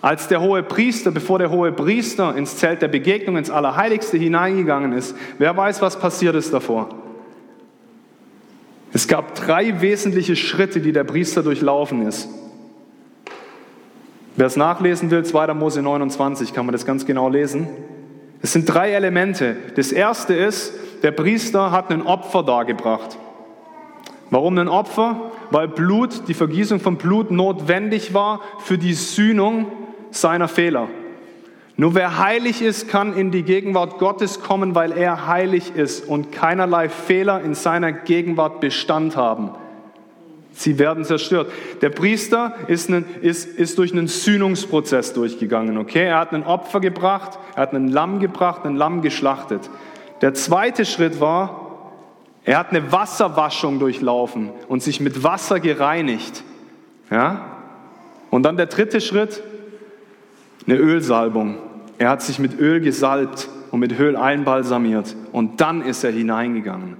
Als 0.01 0.27
der 0.27 0.41
hohe 0.41 0.63
Priester, 0.63 1.11
bevor 1.11 1.37
der 1.37 1.51
hohe 1.51 1.71
Priester 1.71 2.35
ins 2.35 2.57
Zelt 2.57 2.81
der 2.81 2.87
Begegnung, 2.87 3.37
ins 3.37 3.51
Allerheiligste 3.51 4.17
hineingegangen 4.17 4.91
ist, 4.91 5.15
wer 5.37 5.55
weiß, 5.55 5.83
was 5.83 5.99
passiert 5.99 6.33
ist 6.33 6.51
davor? 6.51 7.02
Es 8.93 9.07
gab 9.07 9.33
drei 9.33 9.81
wesentliche 9.81 10.35
Schritte, 10.35 10.79
die 10.79 10.91
der 10.91 11.03
Priester 11.03 11.41
durchlaufen 11.41 12.07
ist. 12.07 12.29
Wer 14.35 14.45
es 14.45 14.55
nachlesen 14.55 15.09
will, 15.09 15.25
2. 15.25 15.53
Mose 15.55 15.81
29, 15.81 16.53
kann 16.53 16.65
man 16.65 16.73
das 16.73 16.85
ganz 16.85 17.05
genau 17.05 17.27
lesen. 17.27 17.67
Es 18.41 18.53
sind 18.53 18.65
drei 18.65 18.91
Elemente. 18.91 19.55
Das 19.75 19.91
erste 19.91 20.35
ist, 20.35 20.73
der 21.01 21.11
Priester 21.11 21.71
hat 21.71 21.89
ein 21.91 22.03
Opfer 22.03 22.43
dargebracht. 22.43 23.17
Warum 24.29 24.57
ein 24.57 24.67
Opfer? 24.67 25.31
Weil 25.49 25.67
Blut, 25.67 26.27
die 26.27 26.33
Vergießung 26.33 26.79
von 26.79 26.97
Blut 26.97 27.31
notwendig 27.31 28.13
war 28.13 28.41
für 28.59 28.77
die 28.77 28.93
Sühnung 28.93 29.67
seiner 30.11 30.47
Fehler. 30.47 30.87
Nur 31.75 31.95
wer 31.95 32.19
heilig 32.19 32.61
ist, 32.61 32.87
kann 32.87 33.15
in 33.17 33.31
die 33.31 33.43
Gegenwart 33.43 33.97
Gottes 33.97 34.41
kommen, 34.41 34.75
weil 34.75 34.91
er 34.91 35.27
heilig 35.27 35.75
ist 35.75 36.07
und 36.07 36.31
keinerlei 36.31 36.87
Fehler 36.87 37.41
in 37.41 37.55
seiner 37.55 37.91
Gegenwart 37.91 38.59
Bestand 38.59 39.15
haben. 39.15 39.51
Sie 40.55 40.77
werden 40.77 41.03
zerstört. 41.03 41.51
Der 41.81 41.89
Priester 41.89 42.53
ist, 42.67 42.89
ein, 42.89 43.05
ist, 43.21 43.47
ist 43.47 43.79
durch 43.79 43.91
einen 43.91 44.07
Sühnungsprozess 44.07 45.13
durchgegangen. 45.13 45.79
Okay, 45.79 46.05
er 46.05 46.19
hat 46.19 46.31
ein 46.31 46.45
Opfer 46.45 46.79
gebracht, 46.79 47.39
er 47.55 47.63
hat 47.63 47.73
ein 47.73 47.87
Lamm 47.87 48.19
gebracht, 48.19 48.65
ein 48.65 48.75
Lamm 48.75 49.01
geschlachtet. 49.01 49.67
Der 50.21 50.35
zweite 50.35 50.85
Schritt 50.85 51.19
war, 51.19 51.63
er 52.45 52.59
hat 52.59 52.69
eine 52.69 52.91
Wasserwaschung 52.91 53.79
durchlaufen 53.79 54.51
und 54.67 54.83
sich 54.83 54.99
mit 54.99 55.23
Wasser 55.23 55.59
gereinigt. 55.59 56.43
Ja? 57.09 57.45
Und 58.29 58.43
dann 58.43 58.57
der 58.57 58.67
dritte 58.67 59.01
Schritt, 59.01 59.41
eine 60.65 60.77
Ölsalbung. 60.77 61.57
Er 61.97 62.09
hat 62.09 62.21
sich 62.21 62.39
mit 62.39 62.59
Öl 62.59 62.81
gesalbt 62.81 63.49
und 63.71 63.79
mit 63.79 63.97
Öl 63.99 64.15
einbalsamiert. 64.15 65.15
Und 65.31 65.61
dann 65.61 65.81
ist 65.81 66.03
er 66.03 66.11
hineingegangen. 66.11 66.97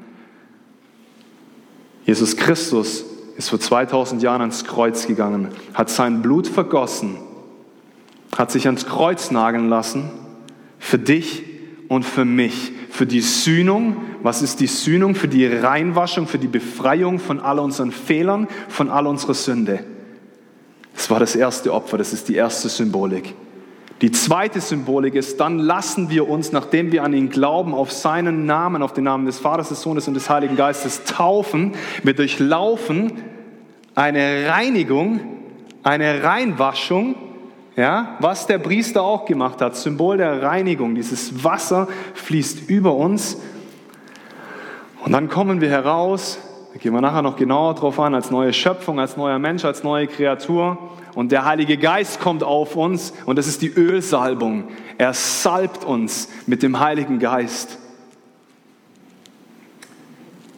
Jesus 2.06 2.36
Christus 2.36 3.06
ist 3.38 3.50
vor 3.50 3.60
2000 3.60 4.22
Jahren 4.22 4.42
ans 4.42 4.66
Kreuz 4.66 5.08
gegangen, 5.08 5.50
hat 5.74 5.90
sein 5.90 6.22
Blut 6.22 6.48
vergossen, 6.48 7.16
hat 8.38 8.52
sich 8.52 8.66
ans 8.68 8.86
Kreuz 8.86 9.32
nageln 9.32 9.70
lassen 9.70 10.12
für 10.80 11.00
dich 11.00 11.44
und 11.88 12.04
für 12.04 12.26
mich, 12.26 12.74
für 12.90 13.06
die 13.06 13.22
Sühnung. 13.22 13.98
Was 14.22 14.42
ist 14.42 14.60
die 14.60 14.68
Sühnung? 14.68 15.16
Für 15.16 15.28
die 15.28 15.46
Reinwaschung, 15.46 16.28
für 16.28 16.40
die 16.40 16.48
Befreiung 16.48 17.20
von 17.20 17.40
all 17.40 17.60
unseren 17.60 17.92
Fehlern, 17.92 18.48
von 18.68 18.90
all 18.90 19.08
unserer 19.08 19.34
Sünde. 19.34 19.80
Das 20.96 21.10
war 21.10 21.20
das 21.20 21.36
erste 21.36 21.74
Opfer, 21.74 21.98
das 21.98 22.14
ist 22.14 22.30
die 22.30 22.36
erste 22.36 22.70
Symbolik. 22.70 23.34
Die 24.04 24.12
zweite 24.12 24.60
Symbolik 24.60 25.16
ist, 25.16 25.40
dann 25.40 25.60
lassen 25.60 26.10
wir 26.10 26.28
uns, 26.28 26.52
nachdem 26.52 26.92
wir 26.92 27.06
an 27.06 27.14
ihn 27.14 27.30
glauben, 27.30 27.74
auf 27.74 27.90
seinen 27.90 28.46
Namen, 28.46 28.84
auf 28.84 28.92
den 28.92 29.06
Namen 29.06 29.26
des 29.26 29.40
Vaters, 29.40 29.70
des 29.70 29.82
Sohnes 29.82 30.10
und 30.10 30.14
des 30.14 30.30
Heiligen 30.30 30.58
Geistes 30.58 31.06
taufen. 31.06 31.72
Wir 32.04 32.14
durchlaufen 32.14 33.14
eine 33.96 34.50
Reinigung, 34.50 35.22
eine 35.84 36.22
Reinwaschung, 36.22 37.16
ja, 37.78 38.18
was 38.20 38.46
der 38.46 38.58
Priester 38.58 39.04
auch 39.04 39.24
gemacht 39.24 39.62
hat, 39.62 39.78
Symbol 39.78 40.18
der 40.18 40.42
Reinigung. 40.42 40.96
Dieses 40.96 41.42
Wasser 41.46 41.88
fließt 42.14 42.70
über 42.70 42.96
uns 42.96 43.38
und 45.06 45.14
dann 45.14 45.30
kommen 45.30 45.62
wir 45.62 45.70
heraus, 45.70 46.40
da 46.74 46.80
gehen 46.80 46.92
wir 46.92 47.02
nachher 47.02 47.22
noch 47.22 47.36
genauer 47.36 47.76
drauf 47.76 48.00
an, 48.00 48.16
als 48.16 48.32
neue 48.32 48.52
Schöpfung, 48.52 49.00
als 49.00 49.16
neuer 49.16 49.38
Mensch, 49.38 49.64
als 49.64 49.84
neue 49.84 50.08
Kreatur 50.08 50.78
und 51.14 51.32
der 51.32 51.46
Heilige 51.46 51.78
Geist 51.78 52.20
kommt 52.20 52.44
auf 52.44 52.76
uns 52.76 53.14
und 53.26 53.38
das 53.38 53.46
ist 53.46 53.62
die 53.62 53.70
Ölsalbung. 53.70 54.64
Er 54.98 55.14
salbt 55.14 55.86
uns 55.86 56.30
mit 56.48 56.64
dem 56.64 56.80
Heiligen 56.80 57.20
Geist. 57.20 57.78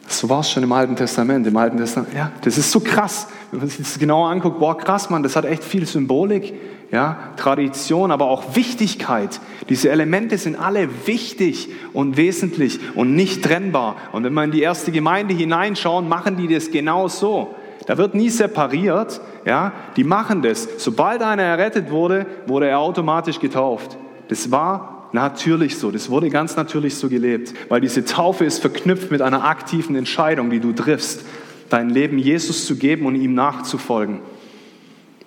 So 0.08 0.30
war 0.30 0.40
es 0.40 0.50
schon 0.50 0.62
im 0.62 0.72
Alten 0.72 0.96
Testament. 0.96 1.46
Im 1.46 1.56
Alten 1.58 1.76
Testament, 1.76 2.14
ja, 2.14 2.32
das 2.40 2.56
ist 2.56 2.72
so 2.72 2.80
krass. 2.80 3.28
Wenn 3.50 3.60
man 3.60 3.68
sich 3.68 3.78
das 3.78 3.98
genauer 3.98 4.30
anguckt, 4.30 4.58
boah, 4.58 4.78
krass, 4.78 5.10
Mann, 5.10 5.22
das 5.22 5.36
hat 5.36 5.44
echt 5.44 5.62
viel 5.62 5.84
Symbolik, 5.84 6.54
ja, 6.92 7.32
Tradition, 7.36 8.10
aber 8.10 8.26
auch 8.26 8.54
Wichtigkeit. 8.54 9.40
Diese 9.68 9.90
Elemente 9.90 10.38
sind 10.38 10.56
alle 10.56 10.88
wichtig 11.06 11.68
und 11.92 12.16
wesentlich 12.16 12.78
und 12.94 13.14
nicht 13.14 13.42
trennbar. 13.42 13.96
Und 14.12 14.24
wenn 14.24 14.34
wir 14.34 14.44
in 14.44 14.52
die 14.52 14.62
erste 14.62 14.92
Gemeinde 14.92 15.34
hineinschauen, 15.34 16.08
machen 16.08 16.36
die 16.36 16.52
das 16.52 16.70
genau 16.70 17.08
so. 17.08 17.54
Da 17.86 17.98
wird 17.98 18.14
nie 18.14 18.30
separiert, 18.30 19.20
ja, 19.44 19.72
die 19.96 20.04
machen 20.04 20.42
das. 20.42 20.68
Sobald 20.78 21.22
einer 21.22 21.42
errettet 21.42 21.90
wurde, 21.90 22.26
wurde 22.46 22.68
er 22.68 22.80
automatisch 22.80 23.38
getauft. 23.38 23.96
Das 24.28 24.50
war 24.50 25.08
natürlich 25.12 25.78
so, 25.78 25.90
das 25.90 26.10
wurde 26.10 26.30
ganz 26.30 26.56
natürlich 26.56 26.96
so 26.96 27.08
gelebt, 27.08 27.54
weil 27.68 27.80
diese 27.80 28.04
Taufe 28.04 28.44
ist 28.44 28.60
verknüpft 28.60 29.10
mit 29.10 29.22
einer 29.22 29.44
aktiven 29.44 29.94
Entscheidung, 29.94 30.50
die 30.50 30.60
du 30.60 30.72
triffst, 30.72 31.24
dein 31.68 31.90
Leben 31.90 32.18
Jesus 32.18 32.66
zu 32.66 32.76
geben 32.76 33.06
und 33.06 33.14
ihm 33.14 33.34
nachzufolgen. 33.34 34.20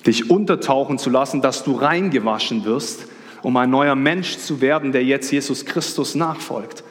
Dich 0.06 0.30
untertauchen 0.30 0.98
zu 0.98 1.10
lassen, 1.10 1.42
dass 1.42 1.64
du 1.64 1.74
reingewaschen 1.74 2.66
wirst, 2.66 3.06
um 3.42 3.58
ein 3.58 3.70
neuer 3.70 3.96
Mensch 3.96 4.38
zu 4.38 4.62
werden, 4.62 4.92
der 4.92 5.04
jetzt 5.04 5.32
Jesus 5.32 5.66
Christus 5.66 6.16
nachfolgt. 6.16 6.84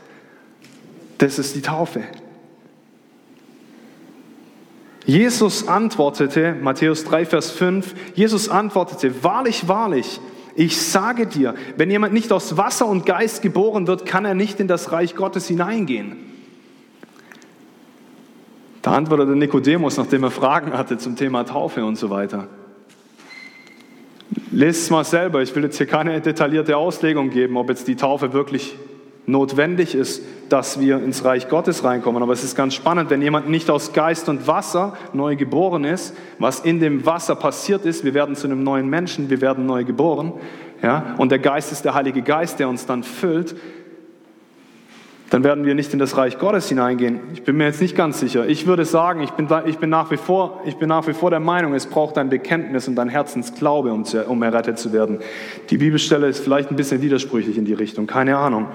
Das 1.19 1.39
ist 1.39 1.57
die 1.57 1.63
Taufe. 1.63 2.05
Jesus 5.05 5.67
antwortete, 5.67 6.55
Matthäus 6.61 7.05
3, 7.05 7.25
Vers 7.25 7.51
5, 7.51 7.95
Jesus 8.15 8.51
antwortete, 8.51 9.25
wahrlich, 9.25 9.67
wahrlich, 9.67 10.21
ich 10.55 10.77
sage 10.77 11.27
dir, 11.27 11.55
wenn 11.77 11.91
jemand 11.91 12.13
nicht 12.13 12.33
aus 12.33 12.57
Wasser 12.57 12.87
und 12.87 13.07
Geist 13.07 13.43
geboren 13.43 13.87
wird, 13.87 14.05
kann 14.05 14.25
er 14.25 14.35
nicht 14.35 14.61
in 14.61 14.69
das 14.69 14.93
Reich 14.93 15.15
Gottes 15.15 15.47
hineingehen. 15.47 16.17
Da 18.83 18.93
antwortete 18.93 19.37
Nikodemus, 19.37 19.97
nachdem 19.97 20.25
er 20.25 20.31
Fragen 20.31 20.73
hatte 20.73 20.99
zum 20.99 21.17
Thema 21.17 21.45
Taufe 21.45 21.85
und 21.85 21.97
so 21.97 22.11
weiter. 22.11 22.49
Lest 24.51 24.83
es 24.83 24.91
mal 24.91 25.05
selber, 25.05 25.43
ich 25.43 25.55
will 25.55 25.65
jetzt 25.65 25.79
hier 25.79 25.87
keine 25.87 26.21
detaillierte 26.21 26.77
Auslegung 26.77 27.31
geben, 27.31 27.57
ob 27.57 27.69
jetzt 27.69 27.89
die 27.89 27.97
Taufe 27.97 28.33
wirklich 28.33 28.77
notwendig 29.27 29.95
ist, 29.95 30.23
dass 30.49 30.81
wir 30.81 31.03
ins 31.03 31.25
Reich 31.25 31.49
Gottes 31.49 31.85
reinkommen. 31.85 32.23
Aber 32.23 32.33
es 32.33 32.43
ist 32.43 32.57
ganz 32.57 32.75
spannend, 32.75 33.11
wenn 33.11 33.21
jemand 33.21 33.49
nicht 33.49 33.71
aus 33.71 33.93
Geist 33.93 34.29
und 34.29 34.47
Wasser 34.47 34.97
neu 35.13 35.37
geboren 35.37 35.85
ist, 35.85 36.15
was 36.39 36.61
in 36.61 36.81
dem 36.81 37.05
Wasser 37.05 37.37
passiert 37.37 37.85
ist, 37.85 38.05
wir 38.05 38.15
werden 38.15 38.37
zu 38.37 38.47
einem 38.47 38.63
neuen 38.63 38.89
Menschen, 38.89 39.29
wir 39.29 39.41
werden 39.41 39.67
neu 39.67 39.85
geboren, 39.85 40.33
ja, 40.83 41.15
und 41.19 41.31
der 41.31 41.41
Geist 41.41 41.73
ist 41.73 41.85
der 41.85 41.95
Heilige 41.95 42.23
Geist, 42.23 42.61
der 42.61 42.69
uns 42.69 42.87
dann 42.87 43.03
füllt, 43.03 43.57
dann 45.31 45.45
werden 45.45 45.67
wir 45.67 45.75
nicht 45.75 45.93
in 45.93 45.99
das 45.99 46.17
Reich 46.17 46.39
Gottes 46.39 46.69
hineingehen. 46.69 47.21
Ich 47.35 47.43
bin 47.43 47.57
mir 47.57 47.65
jetzt 47.65 47.83
nicht 47.83 47.95
ganz 47.95 48.19
sicher. 48.19 48.47
Ich 48.47 48.67
würde 48.67 48.85
sagen, 48.87 49.21
ich 49.21 49.31
bin, 49.33 49.49
ich 49.67 49.79
bin, 49.79 49.91
nach, 49.91 50.11
wie 50.11 50.17
vor, 50.17 50.63
ich 50.65 50.77
bin 50.77 50.89
nach 50.89 51.07
wie 51.07 51.13
vor 51.13 51.31
der 51.31 51.41
Meinung, 51.41 51.75
es 51.75 51.87
braucht 51.87 52.17
ein 52.17 52.31
Bekenntnis 52.31 52.89
und 52.89 52.99
ein 52.99 53.11
Herzensglaube, 53.11 53.93
um, 53.93 54.05
zu, 54.05 54.25
um 54.25 54.43
errettet 54.43 54.79
zu 54.79 54.93
werden. 54.93 55.19
Die 55.69 55.77
Bibelstelle 55.77 56.29
ist 56.29 56.41
vielleicht 56.43 56.71
ein 56.71 56.77
bisschen 56.77 57.03
widersprüchlich 57.03 57.59
in 57.59 57.67
die 57.67 57.75
Richtung, 57.75 58.07
keine 58.07 58.39
Ahnung. 58.39 58.69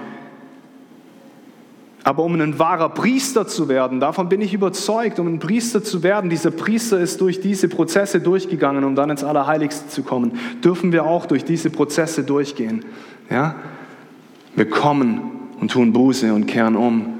Aber 2.04 2.24
um 2.24 2.40
ein 2.40 2.60
wahrer 2.60 2.90
Priester 2.90 3.48
zu 3.48 3.70
werden, 3.70 4.00
davon 4.00 4.28
bin 4.30 4.42
ich 4.42 4.54
überzeugt, 4.54 5.20
um 5.20 5.28
ein 5.28 5.40
Priester 5.40 5.84
zu 5.84 6.04
werden, 6.04 6.30
dieser 6.30 6.52
Priester 6.52 7.00
ist 7.00 7.22
durch 7.22 7.40
diese 7.40 7.70
Prozesse 7.70 8.20
durchgegangen, 8.20 8.84
um 8.84 8.94
dann 8.94 9.10
ins 9.10 9.24
Allerheiligste 9.24 9.88
zu 9.88 10.04
kommen, 10.04 10.38
dürfen 10.64 10.92
wir 10.92 11.06
auch 11.06 11.26
durch 11.26 11.46
diese 11.46 11.70
Prozesse 11.70 12.24
durchgehen. 12.24 12.84
Ja? 13.30 13.56
Wir 14.56 14.70
kommen 14.70 15.43
und 15.64 15.72
tun 15.72 15.94
Buße 15.94 16.34
und 16.34 16.46
kehren 16.46 16.76
um 16.76 17.20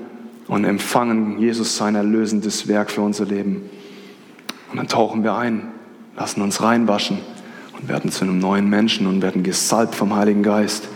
und 0.50 0.66
empfangen 0.66 1.40
Jesus 1.40 1.78
sein 1.78 1.96
erlösendes 1.96 2.68
Werk 2.68 2.92
für 2.92 3.00
unser 3.00 3.24
Leben. 3.24 3.70
Und 4.70 4.78
dann 4.78 4.90
tauchen 4.90 5.24
wir 5.24 5.36
ein, 5.36 5.70
lassen 6.18 6.42
uns 6.42 6.62
reinwaschen 6.62 7.20
und 7.80 7.88
werden 7.88 8.12
zu 8.12 8.26
einem 8.26 8.40
neuen 8.40 8.70
Menschen 8.70 9.08
und 9.08 9.22
werden 9.22 9.44
gesalbt 9.44 9.96
vom 9.96 10.14
Heiligen 10.14 10.44
Geist. 10.44 10.90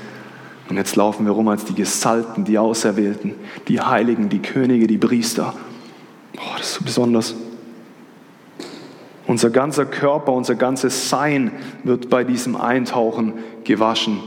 Und 0.67 0.75
jetzt 0.75 0.97
laufen 0.97 1.25
wir 1.25 1.31
rum 1.31 1.47
als 1.47 1.63
die 1.63 1.73
Gesalbten, 1.73 2.43
die 2.43 2.57
Auserwählten, 2.57 3.35
die 3.69 3.79
Heiligen, 3.79 4.27
die 4.27 4.39
Könige, 4.39 4.85
die 4.85 4.97
Priester. 4.97 5.53
Oh, 6.35 6.57
das 6.57 6.67
ist 6.67 6.73
so 6.73 6.83
besonders. 6.83 7.33
Unser 9.25 9.51
ganzer 9.51 9.85
Körper, 9.85 10.33
unser 10.33 10.55
ganzes 10.55 11.07
Sein 11.07 11.53
wird 11.85 12.09
bei 12.09 12.25
diesem 12.25 12.57
Eintauchen 12.57 13.35
gewaschen. 13.63 14.19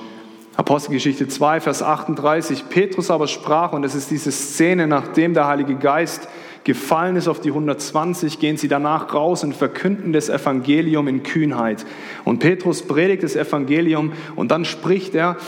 Apostelgeschichte 0.61 1.27
2, 1.27 1.63
Vers 1.63 1.83
38. 1.83 2.69
Petrus 2.69 3.11
aber 3.11 3.29
sprach, 3.29 3.73
und 3.73 3.83
es 3.83 3.95
ist 3.95 4.11
diese 4.11 4.31
Szene, 4.31 4.87
nachdem 4.87 5.33
der 5.33 5.47
Heilige 5.47 5.75
Geist 5.75 6.29
gefallen 6.65 7.17
ist 7.17 7.29
auf 7.29 7.41
die 7.41 7.49
120, 7.49 8.39
gehen 8.39 8.59
sie 8.59 8.69
danach 8.69 9.15
raus 9.15 9.43
und 9.43 9.57
verkünden 9.57 10.13
das 10.13 10.29
Evangelium 10.29 11.09
in 11.09 11.23
Kühnheit. 11.23 11.87
Und 12.27 12.41
Petrus 12.41 12.83
predigt 12.83 13.23
das 13.23 13.37
Evangelium 13.37 14.13
und 14.37 14.51
dann 14.51 14.67
spricht 14.67 15.15
er, 15.15 15.39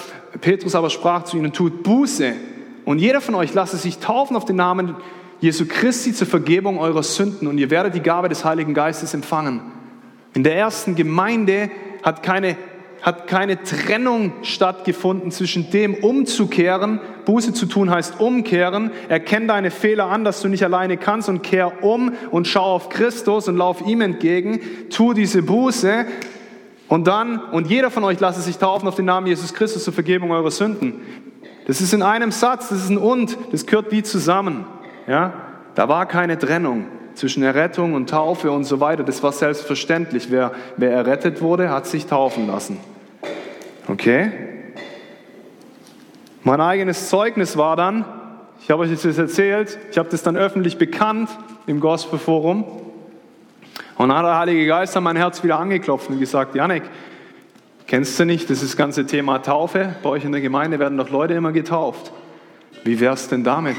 Petrus 0.41 0.75
aber 0.75 0.89
sprach 0.89 1.25
zu 1.25 1.37
ihnen, 1.37 1.53
tut 1.53 1.83
Buße 1.83 2.33
und 2.87 2.99
jeder 2.99 3.21
von 3.21 3.35
euch 3.35 3.53
lasse 3.53 3.77
sich 3.77 3.99
taufen 3.99 4.35
auf 4.35 4.47
den 4.47 4.57
Namen 4.57 4.97
Jesu 5.43 5.67
Christi 5.69 6.15
zur 6.15 6.27
Vergebung 6.27 6.79
eurer 6.79 7.03
Sünden 7.03 7.49
und 7.49 7.59
ihr 7.59 7.69
werdet 7.69 7.95
die 7.95 8.01
Gabe 8.01 8.31
des 8.31 8.47
Heiligen 8.47 8.73
Geistes 8.73 9.13
empfangen. 9.13 9.61
In 10.33 10.43
der 10.43 10.57
ersten 10.57 10.95
Gemeinde 10.95 11.71
hat 12.03 12.23
keine 12.23 12.57
hat 13.03 13.27
keine 13.27 13.63
Trennung 13.63 14.33
stattgefunden 14.43 15.33
zwischen 15.33 15.71
dem 15.71 15.95
umzukehren. 15.95 17.01
Buße 17.25 17.53
zu 17.53 17.67
tun 17.67 17.91
heißt 17.91 18.21
umkehren. 18.21 18.93
Erkenn 19.09 19.49
deine 19.49 19.71
Fehler 19.73 20.07
an, 20.07 20.25
dass 20.25 20.41
du 20.41 20.49
nicht 20.49 20.65
alleine 20.65 20.97
kannst 20.97 21.29
und 21.29 21.43
kehr 21.43 21.83
um 21.85 22.13
und 22.31 22.47
schau 22.47 22.63
auf 22.63 22.89
Christus 22.89 23.49
und 23.49 23.57
lauf 23.57 23.85
ihm 23.87 24.01
entgegen. 24.01 24.61
Tu 24.89 25.15
diese 25.15 25.43
Buße 25.43 26.07
und 26.89 27.09
dann, 27.09 27.39
und 27.39 27.69
jeder 27.69 27.91
von 27.91 28.05
euch 28.05 28.21
lasse 28.21 28.41
sich 28.41 28.59
taufen 28.59 28.87
auf 28.87 28.95
den 28.95 29.07
Namen 29.07 29.27
Jesus 29.27 29.53
Christus 29.53 29.83
zur 29.83 29.93
Vergebung 29.93 30.31
eurer 30.31 30.51
Sünden. 30.51 31.01
Das 31.67 31.81
ist 31.81 31.93
in 31.93 32.03
einem 32.03 32.31
Satz, 32.31 32.69
das 32.69 32.85
ist 32.85 32.91
ein 32.91 32.99
Und, 32.99 33.37
das 33.51 33.67
gehört 33.67 33.91
wie 33.93 34.03
zusammen. 34.03 34.65
Ja? 35.09 35.33
Da 35.75 35.89
war 35.89 36.07
keine 36.07 36.39
Trennung 36.39 36.87
zwischen 37.15 37.43
Errettung 37.43 37.95
und 37.95 38.11
Taufe 38.11 38.51
und 38.51 38.65
so 38.65 38.81
weiter. 38.81 39.05
Das 39.05 39.23
war 39.23 39.33
selbstverständlich. 39.33 40.31
Wer, 40.31 40.53
wer 40.77 40.93
errettet 40.93 41.41
wurde, 41.41 41.71
hat 41.71 41.87
sich 41.87 42.07
taufen 42.07 42.47
lassen. 42.47 42.79
Okay? 43.89 44.31
Mein 46.45 46.61
eigenes 46.61 47.09
Zeugnis 47.09 47.57
war 47.57 47.77
dann, 47.77 48.05
ich 48.61 48.71
habe 48.71 48.83
euch 48.83 48.91
das 48.91 49.19
erzählt, 49.19 49.79
ich 49.91 49.99
habe 49.99 50.09
das 50.09 50.23
dann 50.23 50.37
öffentlich 50.37 50.79
bekannt 50.79 51.31
im 51.67 51.81
Gospelforum. 51.81 52.65
Und 53.97 54.09
dann 54.09 54.19
hat 54.19 54.25
der 54.25 54.39
Heilige 54.39 54.67
Geist 54.67 54.97
an 54.97 55.05
mein 55.05 55.17
Herz 55.17 55.45
wieder 55.45 55.59
angeklopft 55.59 56.11
und 56.11 56.19
gesagt, 56.19 56.55
Janik, 56.55 56.83
kennst 57.87 58.19
du 58.19 58.25
nicht 58.25 58.51
das, 58.51 58.63
ist 58.63 58.73
das 58.73 58.77
ganze 58.77 59.07
Thema 59.07 59.39
Taufe? 59.39 59.95
Bei 60.03 60.11
euch 60.11 60.25
in 60.25 60.33
der 60.33 60.41
Gemeinde 60.41 60.79
werden 60.79 60.99
doch 60.99 61.11
Leute 61.11 61.35
immer 61.35 61.53
getauft. 61.53 62.13
Wie 62.85 62.99
wär's 62.99 63.29
denn 63.29 63.45
damit? 63.45 63.77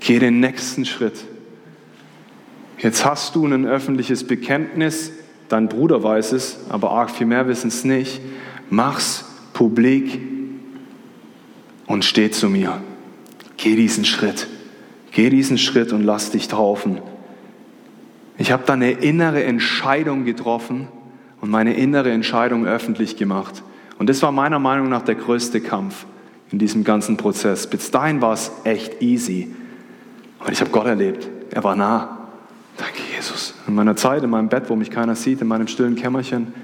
Geh 0.00 0.18
den 0.18 0.40
nächsten 0.40 0.84
Schritt. 0.84 1.24
Jetzt 2.78 3.04
hast 3.04 3.34
du 3.34 3.46
ein 3.46 3.66
öffentliches 3.66 4.24
Bekenntnis, 4.24 5.12
dein 5.48 5.68
Bruder 5.68 6.02
weiß 6.02 6.32
es, 6.32 6.58
aber 6.68 6.90
arg 6.90 7.10
viel 7.10 7.26
mehr 7.26 7.46
wissen 7.48 7.68
es 7.68 7.84
nicht. 7.84 8.20
Mach's 8.70 9.24
publik 9.52 10.20
und 11.86 12.04
steh 12.04 12.30
zu 12.30 12.48
mir. 12.48 12.80
Geh 13.56 13.76
diesen 13.76 14.04
Schritt. 14.04 14.46
Geh 15.10 15.30
diesen 15.30 15.58
Schritt 15.58 15.92
und 15.92 16.04
lass 16.04 16.30
dich 16.30 16.48
taufen. 16.48 17.00
Ich 18.36 18.52
habe 18.52 18.62
da 18.66 18.74
eine 18.74 18.92
innere 18.92 19.42
Entscheidung 19.42 20.24
getroffen 20.24 20.86
und 21.40 21.50
meine 21.50 21.74
innere 21.74 22.12
Entscheidung 22.12 22.66
öffentlich 22.66 23.16
gemacht. 23.16 23.62
Und 23.98 24.08
das 24.08 24.22
war 24.22 24.30
meiner 24.30 24.60
Meinung 24.60 24.88
nach 24.88 25.02
der 25.02 25.16
größte 25.16 25.60
Kampf 25.60 26.06
in 26.52 26.58
diesem 26.58 26.84
ganzen 26.84 27.16
Prozess. 27.16 27.68
Bis 27.68 27.90
dahin 27.90 28.20
war 28.20 28.32
es 28.32 28.52
echt 28.64 29.02
easy. 29.02 29.54
Und 30.38 30.52
ich 30.52 30.60
habe 30.60 30.70
Gott 30.70 30.86
erlebt. 30.86 31.28
Er 31.50 31.64
war 31.64 31.74
nah. 31.74 32.28
Danke, 32.76 33.02
Jesus. 33.18 33.54
In 33.66 33.74
meiner 33.74 33.96
Zeit, 33.96 34.22
in 34.22 34.30
meinem 34.30 34.48
Bett, 34.48 34.70
wo 34.70 34.76
mich 34.76 34.92
keiner 34.92 35.16
sieht, 35.16 35.40
in 35.40 35.48
meinem 35.48 35.66
stillen 35.66 35.96
Kämmerchen. 35.96 36.54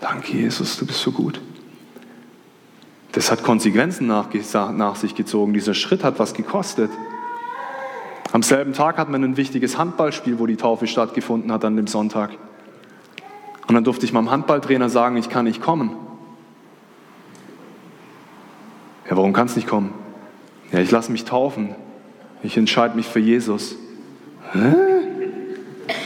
Danke, 0.00 0.36
Jesus, 0.36 0.78
du 0.78 0.86
bist 0.86 1.00
so 1.00 1.12
gut. 1.12 1.40
Das 3.12 3.30
hat 3.30 3.42
Konsequenzen 3.42 4.06
nach, 4.06 4.28
nach 4.72 4.96
sich 4.96 5.14
gezogen. 5.14 5.54
Dieser 5.54 5.72
Schritt 5.72 6.04
hat 6.04 6.18
was 6.18 6.34
gekostet. 6.34 6.90
Am 8.32 8.42
selben 8.42 8.74
Tag 8.74 8.98
hatten 8.98 9.12
wir 9.12 9.18
ein 9.18 9.38
wichtiges 9.38 9.78
Handballspiel, 9.78 10.38
wo 10.38 10.46
die 10.46 10.56
Taufe 10.56 10.86
stattgefunden 10.86 11.50
hat, 11.50 11.64
an 11.64 11.76
dem 11.76 11.86
Sonntag. 11.86 12.32
Und 13.66 13.74
dann 13.74 13.84
durfte 13.84 14.04
ich 14.04 14.12
meinem 14.12 14.30
Handballtrainer 14.30 14.90
sagen, 14.90 15.16
ich 15.16 15.30
kann 15.30 15.46
nicht 15.46 15.62
kommen. 15.62 15.96
Ja, 19.08 19.16
warum 19.16 19.32
kannst 19.32 19.56
du 19.56 19.60
nicht 19.60 19.68
kommen? 19.68 19.94
Ja, 20.70 20.80
ich 20.80 20.90
lasse 20.90 21.10
mich 21.10 21.24
taufen. 21.24 21.74
Ich 22.42 22.58
entscheide 22.58 22.94
mich 22.94 23.06
für 23.06 23.20
Jesus. 23.20 23.74
Hä? 24.52 24.97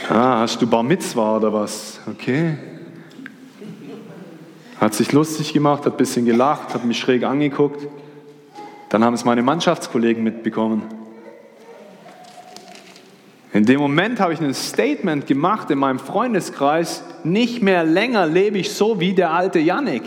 Ah, 0.09 0.41
hast 0.41 0.61
du 0.61 0.67
Bar 0.67 0.83
Mitzwa 0.83 1.37
oder 1.37 1.53
was? 1.53 1.99
Okay. 2.11 2.57
Hat 4.77 4.93
sich 4.93 5.13
lustig 5.13 5.53
gemacht, 5.53 5.85
hat 5.85 5.93
ein 5.93 5.97
bisschen 5.97 6.25
gelacht, 6.25 6.73
hat 6.73 6.83
mich 6.83 6.99
schräg 6.99 7.23
angeguckt. 7.23 7.87
Dann 8.89 9.03
haben 9.03 9.13
es 9.13 9.23
meine 9.23 9.41
Mannschaftskollegen 9.41 10.21
mitbekommen. 10.21 10.83
In 13.53 13.65
dem 13.65 13.79
Moment 13.79 14.19
habe 14.19 14.33
ich 14.33 14.41
ein 14.41 14.53
Statement 14.53 15.25
gemacht 15.25 15.71
in 15.71 15.79
meinem 15.79 15.99
Freundeskreis, 15.99 17.03
nicht 17.23 17.61
mehr 17.61 17.85
länger 17.85 18.27
lebe 18.27 18.57
ich 18.57 18.73
so 18.73 18.99
wie 18.99 19.13
der 19.13 19.31
alte 19.31 19.59
Yannick. 19.59 20.03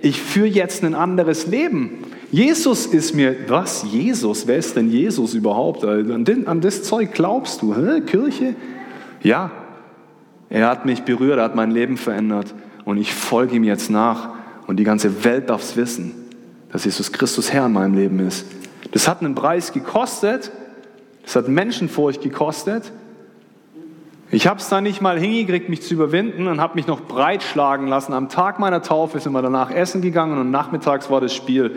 Ich 0.00 0.22
führe 0.22 0.48
jetzt 0.48 0.82
ein 0.84 0.94
anderes 0.94 1.46
Leben. 1.46 2.04
Jesus 2.30 2.86
ist 2.86 3.14
mir, 3.14 3.36
was? 3.48 3.84
Jesus? 3.90 4.46
Wer 4.46 4.56
ist 4.56 4.74
denn 4.74 4.90
Jesus 4.90 5.34
überhaupt? 5.34 5.84
An, 5.84 6.60
das 6.62 6.82
Zeug 6.82 7.12
glaubst 7.12 7.60
du? 7.60 7.74
Hä? 7.74 8.00
Kirche? 8.00 8.54
Ja, 9.24 9.50
er 10.50 10.68
hat 10.68 10.84
mich 10.84 11.02
berührt, 11.02 11.38
er 11.38 11.44
hat 11.44 11.56
mein 11.56 11.70
Leben 11.70 11.96
verändert 11.96 12.54
und 12.84 12.98
ich 12.98 13.14
folge 13.14 13.56
ihm 13.56 13.64
jetzt 13.64 13.90
nach 13.90 14.28
und 14.66 14.76
die 14.76 14.84
ganze 14.84 15.24
Welt 15.24 15.48
darf 15.48 15.62
es 15.62 15.76
wissen, 15.76 16.12
dass 16.70 16.84
Jesus 16.84 17.10
Christus 17.10 17.50
Herr 17.50 17.66
in 17.66 17.72
meinem 17.72 17.94
Leben 17.94 18.20
ist. 18.20 18.46
Das 18.92 19.08
hat 19.08 19.22
einen 19.22 19.34
Preis 19.34 19.72
gekostet, 19.72 20.52
das 21.24 21.36
hat 21.36 21.48
Menschenfurcht 21.48 22.22
gekostet. 22.22 22.92
Ich 24.30 24.46
habe 24.46 24.60
es 24.60 24.68
dann 24.68 24.84
nicht 24.84 25.00
mal 25.00 25.18
hingekriegt, 25.18 25.70
mich 25.70 25.80
zu 25.80 25.94
überwinden 25.94 26.46
und 26.46 26.60
habe 26.60 26.74
mich 26.74 26.86
noch 26.86 27.00
breitschlagen 27.00 27.86
lassen. 27.86 28.12
Am 28.12 28.28
Tag 28.28 28.58
meiner 28.58 28.82
Taufe 28.82 29.20
sind 29.20 29.32
wir 29.32 29.42
danach 29.42 29.70
essen 29.70 30.02
gegangen 30.02 30.38
und 30.38 30.50
nachmittags 30.50 31.08
war 31.08 31.22
das 31.22 31.34
Spiel. 31.34 31.76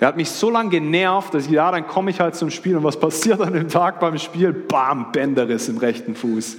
Er 0.00 0.08
hat 0.08 0.16
mich 0.16 0.30
so 0.30 0.50
lange 0.50 0.70
genervt, 0.70 1.34
dass 1.34 1.46
ich, 1.46 1.52
ja, 1.52 1.70
dann 1.70 1.86
komme 1.86 2.10
ich 2.10 2.18
halt 2.18 2.34
zum 2.34 2.50
Spiel. 2.50 2.76
Und 2.76 2.84
was 2.84 2.98
passiert 2.98 3.40
an 3.40 3.52
dem 3.52 3.68
Tag 3.68 4.00
beim 4.00 4.18
Spiel? 4.18 4.52
Bam, 4.52 5.12
Bänderriss 5.12 5.68
im 5.68 5.78
rechten 5.78 6.14
Fuß. 6.14 6.56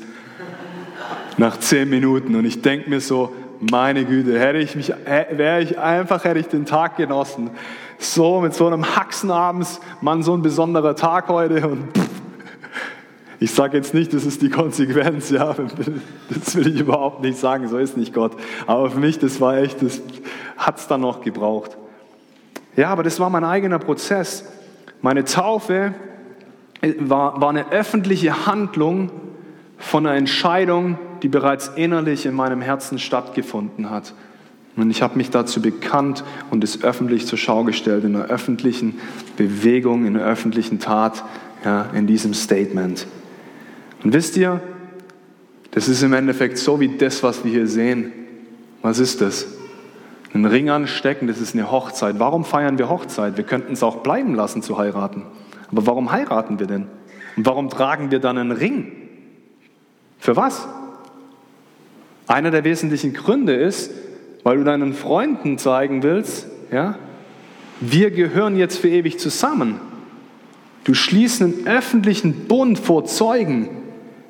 Nach 1.40 1.58
zehn 1.58 1.90
Minuten. 1.90 2.36
Und 2.36 2.44
ich 2.44 2.62
denke 2.62 2.90
mir 2.90 3.00
so, 3.00 3.34
meine 3.62 4.04
Güte, 4.04 4.38
hätte 4.38 4.60
ich 4.60 4.76
mich, 4.76 4.94
wäre 5.06 5.62
ich 5.62 5.80
einfach, 5.80 6.26
hätte 6.26 6.40
ich 6.40 6.48
den 6.48 6.66
Tag 6.66 6.98
genossen. 6.98 7.50
So, 7.98 8.42
mit 8.42 8.54
so 8.54 8.68
einem 8.68 8.96
Haxen 8.98 9.32
abends, 9.32 9.80
Mann, 10.02 10.22
so 10.22 10.34
ein 10.34 10.42
besonderer 10.42 10.98
Tag 10.98 11.30
heute 11.30 11.66
und 11.68 11.98
pff, 11.98 12.10
ich 13.40 13.52
sage 13.52 13.78
jetzt 13.78 13.94
nicht, 13.94 14.14
das 14.14 14.26
ist 14.26 14.42
die 14.42 14.50
Konsequenz, 14.50 15.30
ja, 15.30 15.56
das 16.30 16.56
will 16.58 16.68
ich 16.68 16.82
überhaupt 16.82 17.22
nicht 17.22 17.38
sagen, 17.38 17.70
so 17.70 17.78
ist 17.78 17.96
nicht 17.96 18.14
Gott. 18.14 18.34
Aber 18.68 18.90
für 18.92 19.00
mich, 19.00 19.18
das 19.18 19.40
war 19.40 19.58
echt, 19.58 19.82
das 19.82 20.02
hat 20.58 20.78
es 20.78 20.88
dann 20.88 21.00
noch 21.00 21.22
gebraucht. 21.22 21.78
Ja, 22.76 22.90
aber 22.90 23.04
das 23.04 23.18
war 23.18 23.30
mein 23.30 23.46
eigener 23.46 23.80
Prozess. 23.80 24.46
Meine 25.02 25.24
Taufe 25.24 25.94
war, 27.00 27.40
war 27.40 27.50
eine 27.50 27.72
öffentliche 27.72 28.46
Handlung 28.46 29.10
von 29.80 30.06
einer 30.06 30.18
Entscheidung, 30.18 30.98
die 31.24 31.30
bereits 31.30 31.70
innerlich 31.76 32.26
in 32.26 32.36
meinem 32.36 32.62
Herzen 32.62 33.00
stattgefunden 33.00 33.90
hat. 33.90 34.14
Und 34.76 34.92
ich 34.92 35.02
habe 35.02 35.18
mich 35.18 35.30
dazu 35.30 35.62
bekannt 35.62 36.24
und 36.52 36.64
es 36.64 36.84
öffentlich 36.84 37.26
zur 37.26 37.38
Schau 37.38 37.64
gestellt, 37.64 38.04
in 38.04 38.16
einer 38.16 38.26
öffentlichen 38.26 39.00
Bewegung, 39.36 40.06
in 40.06 40.16
einer 40.16 40.26
öffentlichen 40.26 40.80
Tat, 40.80 41.24
ja, 41.66 41.88
in 41.94 42.08
diesem 42.08 42.34
Statement. 42.34 43.08
Und 44.04 44.14
wisst 44.14 44.38
ihr, 44.38 44.62
das 45.72 45.88
ist 45.88 46.02
im 46.02 46.14
Endeffekt 46.14 46.58
so 46.58 46.80
wie 46.80 46.98
das, 46.98 47.24
was 47.24 47.44
wir 47.44 47.52
hier 47.52 47.68
sehen. 47.68 48.12
Was 48.82 49.00
ist 49.00 49.22
das? 49.22 49.48
Ein 50.34 50.46
Ring 50.46 50.70
anstecken, 50.70 51.28
das 51.28 51.42
ist 51.42 51.56
eine 51.56 51.72
Hochzeit. 51.72 52.20
Warum 52.20 52.46
feiern 52.46 52.78
wir 52.78 52.90
Hochzeit? 52.90 53.36
Wir 53.38 53.44
könnten 53.44 53.74
es 53.74 53.84
auch 53.84 53.98
bleiben 53.98 54.36
lassen 54.36 54.62
zu 54.62 54.78
heiraten. 54.78 55.24
Aber 55.72 55.86
warum 55.86 56.12
heiraten 56.12 56.60
wir 56.60 56.68
denn? 56.68 56.88
Und 57.36 57.46
warum 57.46 57.70
tragen 57.70 58.12
wir 58.12 58.20
dann 58.20 58.38
einen 58.38 58.52
Ring? 58.52 58.92
Für 60.20 60.36
was? 60.36 60.68
Einer 62.28 62.52
der 62.52 62.64
wesentlichen 62.64 63.14
Gründe 63.14 63.56
ist, 63.56 63.92
weil 64.44 64.58
du 64.58 64.64
deinen 64.64 64.94
Freunden 64.94 65.58
zeigen 65.58 66.04
willst, 66.04 66.48
ja, 66.72 66.96
wir 67.82 68.12
gehören 68.12 68.58
jetzt 68.58 68.78
für 68.78 68.90
ewig 68.90 69.20
zusammen. 69.20 69.80
Du 70.84 70.94
schließt 70.94 71.42
einen 71.42 71.68
öffentlichen 71.68 72.48
Bund 72.48 72.78
vor 72.78 73.06
Zeugen. 73.06 73.70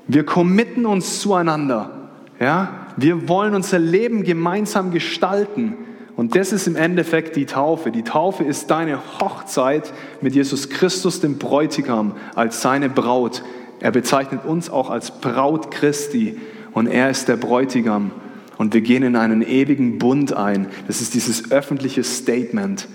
Wir 0.07 0.25
committen 0.25 0.85
uns 0.85 1.19
zueinander. 1.21 2.09
Ja? 2.39 2.87
Wir 2.97 3.27
wollen 3.27 3.55
unser 3.55 3.79
Leben 3.79 4.23
gemeinsam 4.23 4.91
gestalten. 4.91 5.75
Und 6.15 6.35
das 6.35 6.51
ist 6.51 6.67
im 6.67 6.75
Endeffekt 6.75 7.35
die 7.35 7.45
Taufe. 7.45 7.91
Die 7.91 8.03
Taufe 8.03 8.43
ist 8.43 8.69
deine 8.69 8.99
Hochzeit 9.19 9.93
mit 10.21 10.35
Jesus 10.35 10.69
Christus, 10.69 11.21
dem 11.21 11.37
Bräutigam, 11.37 12.13
als 12.35 12.61
seine 12.61 12.89
Braut. 12.89 13.43
Er 13.79 13.91
bezeichnet 13.91 14.45
uns 14.45 14.69
auch 14.69 14.89
als 14.89 15.19
Braut 15.21 15.71
Christi 15.71 16.37
und 16.71 16.87
er 16.87 17.09
ist 17.09 17.27
der 17.27 17.37
Bräutigam. 17.37 18.11
Und 18.57 18.73
wir 18.73 18.81
gehen 18.81 19.03
in 19.03 19.15
einen 19.15 19.41
ewigen 19.41 19.99
Bund 19.99 20.33
ein. 20.33 20.67
Das 20.87 20.99
ist 20.99 21.13
dieses 21.13 21.51
öffentliche 21.51 22.03
Statement. 22.03 22.87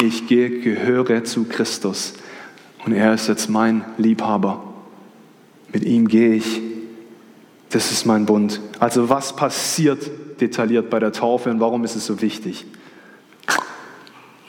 Ich 0.00 0.26
gehöre 0.26 1.22
zu 1.22 1.44
Christus 1.44 2.14
und 2.84 2.92
er 2.92 3.14
ist 3.14 3.28
jetzt 3.28 3.48
mein 3.48 3.84
Liebhaber. 3.96 4.62
Mit 5.72 5.84
ihm 5.84 6.08
gehe 6.08 6.34
ich. 6.34 6.60
Das 7.70 7.92
ist 7.92 8.04
mein 8.04 8.26
Bund. 8.26 8.60
Also 8.80 9.08
was 9.08 9.36
passiert 9.36 10.10
detailliert 10.40 10.90
bei 10.90 10.98
der 10.98 11.12
Taufe 11.12 11.50
und 11.50 11.60
warum 11.60 11.84
ist 11.84 11.94
es 11.94 12.04
so 12.04 12.20
wichtig? 12.20 12.66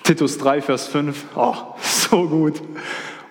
Titus 0.04 0.38
3, 0.40 0.62
Vers 0.62 0.88
5. 0.88 1.26
Oh, 1.36 1.56
so 1.82 2.28
gut. 2.28 2.62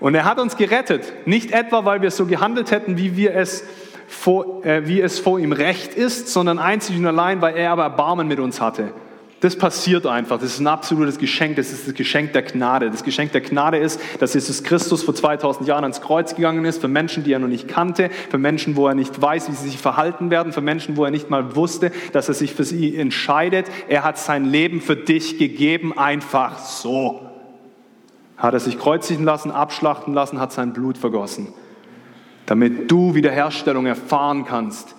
Und 0.02 0.16
er 0.16 0.24
hat 0.24 0.40
uns 0.40 0.56
gerettet. 0.56 1.12
Nicht 1.26 1.52
etwa, 1.52 1.84
weil 1.84 2.02
wir 2.02 2.10
so 2.10 2.26
gehandelt 2.26 2.72
hätten, 2.72 2.98
wie 2.98 3.16
wir 3.16 3.36
es 3.36 3.62
vor, 4.08 4.66
äh, 4.66 4.88
wie 4.88 5.00
es 5.00 5.20
vor 5.20 5.38
ihm 5.38 5.52
recht 5.52 5.94
ist, 5.94 6.26
sondern 6.26 6.58
einzig 6.58 6.98
und 6.98 7.06
allein, 7.06 7.40
weil 7.40 7.56
er 7.56 7.70
aber 7.70 7.84
Erbarmen 7.84 8.26
mit 8.26 8.40
uns 8.40 8.60
hatte. 8.60 8.92
Das 9.38 9.54
passiert 9.54 10.04
einfach. 10.04 10.40
Das 10.40 10.54
ist 10.54 10.58
ein 10.58 10.66
absolutes 10.66 11.18
Geschenk. 11.18 11.54
Das 11.54 11.70
ist 11.70 11.86
das 11.86 11.94
Geschenk 11.94 12.32
der 12.32 12.42
Gnade. 12.42 12.90
Das 12.90 13.04
Geschenk 13.04 13.30
der 13.30 13.42
Gnade 13.42 13.76
ist, 13.76 14.00
dass 14.18 14.34
Jesus 14.34 14.64
Christus 14.64 15.04
vor 15.04 15.14
2000 15.14 15.68
Jahren 15.68 15.84
ans 15.84 16.00
Kreuz 16.00 16.34
gegangen 16.34 16.64
ist 16.64 16.80
für 16.80 16.88
Menschen, 16.88 17.22
die 17.22 17.32
er 17.32 17.38
noch 17.38 17.46
nicht 17.46 17.68
kannte, 17.68 18.10
für 18.28 18.38
Menschen, 18.38 18.74
wo 18.74 18.88
er 18.88 18.96
nicht 18.96 19.22
weiß, 19.22 19.50
wie 19.50 19.54
sie 19.54 19.68
sich 19.68 19.78
verhalten 19.78 20.30
werden, 20.30 20.52
für 20.52 20.62
Menschen, 20.62 20.96
wo 20.96 21.04
er 21.04 21.12
nicht 21.12 21.30
mal 21.30 21.54
wusste, 21.54 21.92
dass 22.12 22.26
er 22.26 22.34
sich 22.34 22.54
für 22.54 22.64
sie 22.64 22.96
entscheidet. 22.96 23.66
Er 23.88 24.02
hat 24.02 24.18
sein 24.18 24.46
Leben 24.46 24.80
für 24.80 24.96
dich 24.96 25.38
gegeben, 25.38 25.96
einfach 25.96 26.58
so. 26.58 27.31
Hat 28.42 28.52
er 28.52 28.60
sich 28.60 28.78
kreuzigen 28.78 29.24
lassen, 29.24 29.50
abschlachten 29.50 30.12
lassen, 30.12 30.38
hat 30.38 30.52
sein 30.52 30.74
Blut 30.74 30.98
vergossen, 30.98 31.48
damit 32.44 32.90
du 32.90 33.14
Wiederherstellung 33.14 33.86
erfahren 33.86 34.44
kannst 34.44 34.94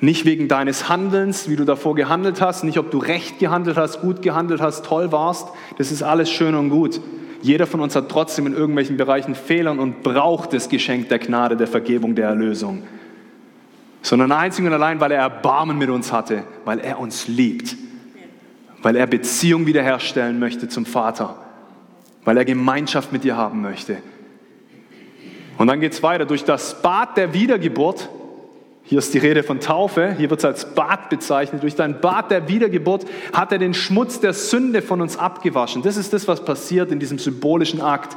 nicht 0.00 0.26
wegen 0.26 0.48
deines 0.48 0.88
Handelns, 0.88 1.48
wie 1.48 1.56
du 1.56 1.64
davor 1.64 1.94
gehandelt 1.94 2.40
hast, 2.40 2.64
nicht 2.64 2.78
ob 2.78 2.90
du 2.90 2.98
recht 2.98 3.38
gehandelt 3.38 3.76
hast, 3.76 4.00
gut 4.02 4.20
gehandelt 4.20 4.60
hast, 4.60 4.84
toll 4.84 5.10
warst. 5.10 5.48
Das 5.78 5.90
ist 5.90 6.02
alles 6.02 6.30
schön 6.30 6.54
und 6.54 6.70
gut. 6.70 7.00
Jeder 7.40 7.66
von 7.66 7.80
uns 7.80 7.96
hat 7.96 8.10
trotzdem 8.10 8.46
in 8.46 8.54
irgendwelchen 8.54 8.96
Bereichen 8.96 9.34
Fehlern 9.34 9.78
und 9.78 10.02
braucht 10.02 10.52
das 10.52 10.68
Geschenk 10.68 11.08
der 11.08 11.18
Gnade, 11.18 11.56
der 11.56 11.66
Vergebung, 11.66 12.14
der 12.14 12.28
Erlösung. 12.28 12.82
Sondern 14.02 14.32
einzig 14.32 14.66
und 14.66 14.72
allein, 14.72 15.00
weil 15.00 15.12
er 15.12 15.20
Erbarmen 15.20 15.78
mit 15.78 15.88
uns 15.88 16.12
hatte, 16.12 16.44
weil 16.64 16.80
er 16.80 16.98
uns 16.98 17.26
liebt, 17.28 17.76
weil 18.82 18.96
er 18.96 19.06
Beziehung 19.06 19.66
wiederherstellen 19.66 20.38
möchte 20.38 20.68
zum 20.68 20.84
Vater, 20.84 21.36
weil 22.26 22.36
er 22.36 22.44
Gemeinschaft 22.44 23.12
mit 23.12 23.24
dir 23.24 23.38
haben 23.38 23.62
möchte. 23.62 23.96
Und 25.56 25.68
dann 25.68 25.80
geht 25.80 25.94
es 25.94 26.02
weiter. 26.02 26.26
Durch 26.26 26.44
das 26.44 26.82
Bad 26.82 27.16
der 27.16 27.32
Wiedergeburt 27.32 28.10
hier 28.88 28.98
ist 28.98 29.12
die 29.14 29.18
Rede 29.18 29.42
von 29.42 29.58
Taufe, 29.58 30.14
hier 30.16 30.30
wird 30.30 30.38
es 30.38 30.44
als 30.44 30.74
Bad 30.76 31.10
bezeichnet. 31.10 31.64
Durch 31.64 31.74
dein 31.74 32.00
Bad 32.00 32.30
der 32.30 32.46
Wiedergeburt 32.48 33.04
hat 33.32 33.50
er 33.50 33.58
den 33.58 33.74
Schmutz 33.74 34.20
der 34.20 34.32
Sünde 34.32 34.80
von 34.80 35.00
uns 35.00 35.16
abgewaschen. 35.16 35.82
Das 35.82 35.96
ist 35.96 36.12
das, 36.12 36.28
was 36.28 36.44
passiert 36.44 36.92
in 36.92 37.00
diesem 37.00 37.18
symbolischen 37.18 37.80
Akt. 37.80 38.16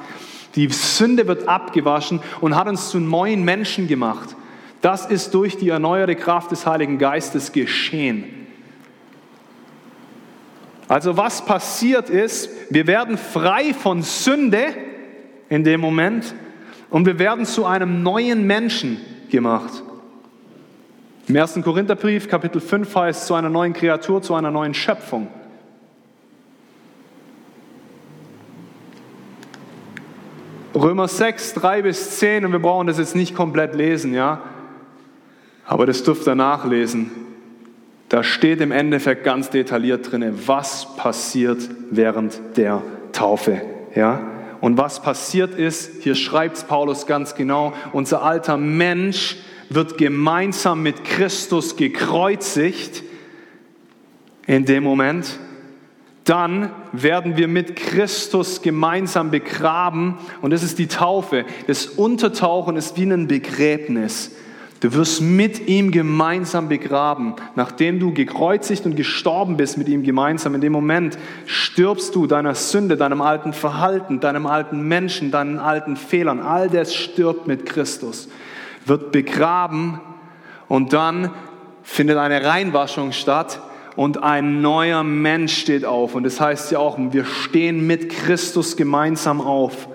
Die 0.53 0.69
Sünde 0.69 1.27
wird 1.27 1.47
abgewaschen 1.47 2.19
und 2.39 2.55
hat 2.55 2.67
uns 2.67 2.89
zu 2.89 2.99
neuen 2.99 3.43
Menschen 3.43 3.87
gemacht. 3.87 4.35
Das 4.81 5.07
ist 5.07 5.33
durch 5.33 5.57
die 5.57 5.69
erneuerte 5.69 6.15
Kraft 6.15 6.51
des 6.51 6.67
Heiligen 6.67 6.99
Geistes 6.99 7.51
geschehen. 7.51 8.25
Also 10.89 11.15
was 11.15 11.45
passiert 11.45 12.09
ist, 12.09 12.49
wir 12.71 12.87
werden 12.87 13.19
frei 13.19 13.75
von 13.75 14.01
Sünde 14.01 14.73
in 15.47 15.63
dem 15.63 15.79
Moment 15.79 16.33
und 16.89 17.05
wir 17.05 17.19
werden 17.19 17.45
zu 17.45 17.65
einem 17.67 18.01
neuen 18.01 18.47
Menschen 18.47 18.99
gemacht. 19.29 19.83
Im 21.27 21.37
1. 21.37 21.59
Korintherbrief, 21.63 22.27
Kapitel 22.27 22.59
5 22.59 22.95
heißt 22.95 23.27
zu 23.27 23.35
einer 23.35 23.49
neuen 23.49 23.73
Kreatur, 23.73 24.23
zu 24.23 24.33
einer 24.33 24.49
neuen 24.49 24.73
Schöpfung. 24.73 25.27
Römer 30.73 31.07
6, 31.07 31.53
3 31.53 31.83
bis 31.83 32.17
10, 32.17 32.45
und 32.45 32.51
wir 32.51 32.59
brauchen 32.59 32.87
das 32.87 32.97
jetzt 32.97 33.15
nicht 33.15 33.35
komplett 33.35 33.75
lesen, 33.75 34.15
ja, 34.15 34.41
aber 35.65 35.85
das 35.85 36.01
dürft 36.01 36.27
ihr 36.27 36.33
nachlesen. 36.33 37.11
Da 38.09 38.23
steht 38.23 38.59
im 38.59 38.71
Endeffekt 38.71 39.23
ganz 39.23 39.51
detailliert 39.51 40.11
drin, 40.11 40.33
was 40.47 40.95
passiert 40.95 41.69
während 41.91 42.41
der 42.57 42.81
Taufe, 43.11 43.61
ja. 43.95 44.21
Und 44.61 44.77
was 44.77 45.01
passiert 45.01 45.55
ist, 45.55 46.03
hier 46.03 46.15
schreibt 46.15 46.57
es 46.57 46.63
Paulus 46.65 47.05
ganz 47.05 47.35
genau, 47.35 47.71
unser 47.93 48.23
alter 48.23 48.57
Mensch, 48.57 49.37
wird 49.69 49.97
gemeinsam 49.97 50.81
mit 50.81 51.05
Christus 51.05 51.75
gekreuzigt 51.75 53.03
in 54.47 54.65
dem 54.65 54.83
Moment. 54.83 55.39
Dann 56.23 56.71
werden 56.91 57.37
wir 57.37 57.47
mit 57.47 57.75
Christus 57.75 58.61
gemeinsam 58.61 59.31
begraben 59.31 60.17
und 60.41 60.51
das 60.51 60.63
ist 60.63 60.79
die 60.79 60.87
Taufe. 60.87 61.45
Das 61.67 61.85
Untertauchen 61.85 62.75
ist 62.75 62.97
wie 62.97 63.03
ein 63.03 63.27
Begräbnis. 63.27 64.31
Du 64.79 64.93
wirst 64.93 65.21
mit 65.21 65.67
ihm 65.67 65.91
gemeinsam 65.91 66.69
begraben. 66.69 67.35
Nachdem 67.55 67.99
du 67.99 68.13
gekreuzigt 68.13 68.85
und 68.85 68.95
gestorben 68.95 69.57
bist 69.57 69.77
mit 69.77 69.89
ihm 69.89 70.03
gemeinsam, 70.03 70.55
in 70.55 70.61
dem 70.61 70.71
Moment 70.71 71.17
stirbst 71.45 72.15
du 72.15 72.27
deiner 72.27 72.55
Sünde, 72.55 72.95
deinem 72.95 73.21
alten 73.21 73.51
Verhalten, 73.51 74.21
deinem 74.21 74.45
alten 74.45 74.87
Menschen, 74.87 75.31
deinen 75.31 75.59
alten 75.59 75.97
Fehlern. 75.97 76.39
All 76.39 76.69
das 76.69 76.95
stirbt 76.95 77.45
mit 77.47 77.65
Christus 77.65 78.29
wird 78.85 79.11
begraben 79.11 80.01
und 80.67 80.93
dann 80.93 81.31
findet 81.83 82.17
eine 82.17 82.43
Reinwaschung 82.43 83.11
statt 83.13 83.61
und 83.95 84.23
ein 84.23 84.61
neuer 84.61 85.03
Mensch 85.03 85.57
steht 85.57 85.85
auf. 85.85 86.15
Und 86.15 86.23
das 86.23 86.39
heißt 86.39 86.71
ja 86.71 86.79
auch, 86.79 86.97
wir 86.97 87.25
stehen 87.25 87.87
mit 87.87 88.09
Christus 88.09 88.75
gemeinsam 88.75 89.41
auf. 89.41 89.87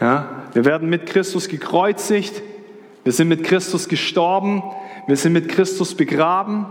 Ja? 0.00 0.28
Wir 0.52 0.64
werden 0.64 0.88
mit 0.88 1.06
Christus 1.06 1.48
gekreuzigt, 1.48 2.42
wir 3.04 3.12
sind 3.12 3.28
mit 3.28 3.44
Christus 3.44 3.88
gestorben, 3.88 4.62
wir 5.06 5.16
sind 5.16 5.34
mit 5.34 5.48
Christus 5.48 5.94
begraben 5.94 6.66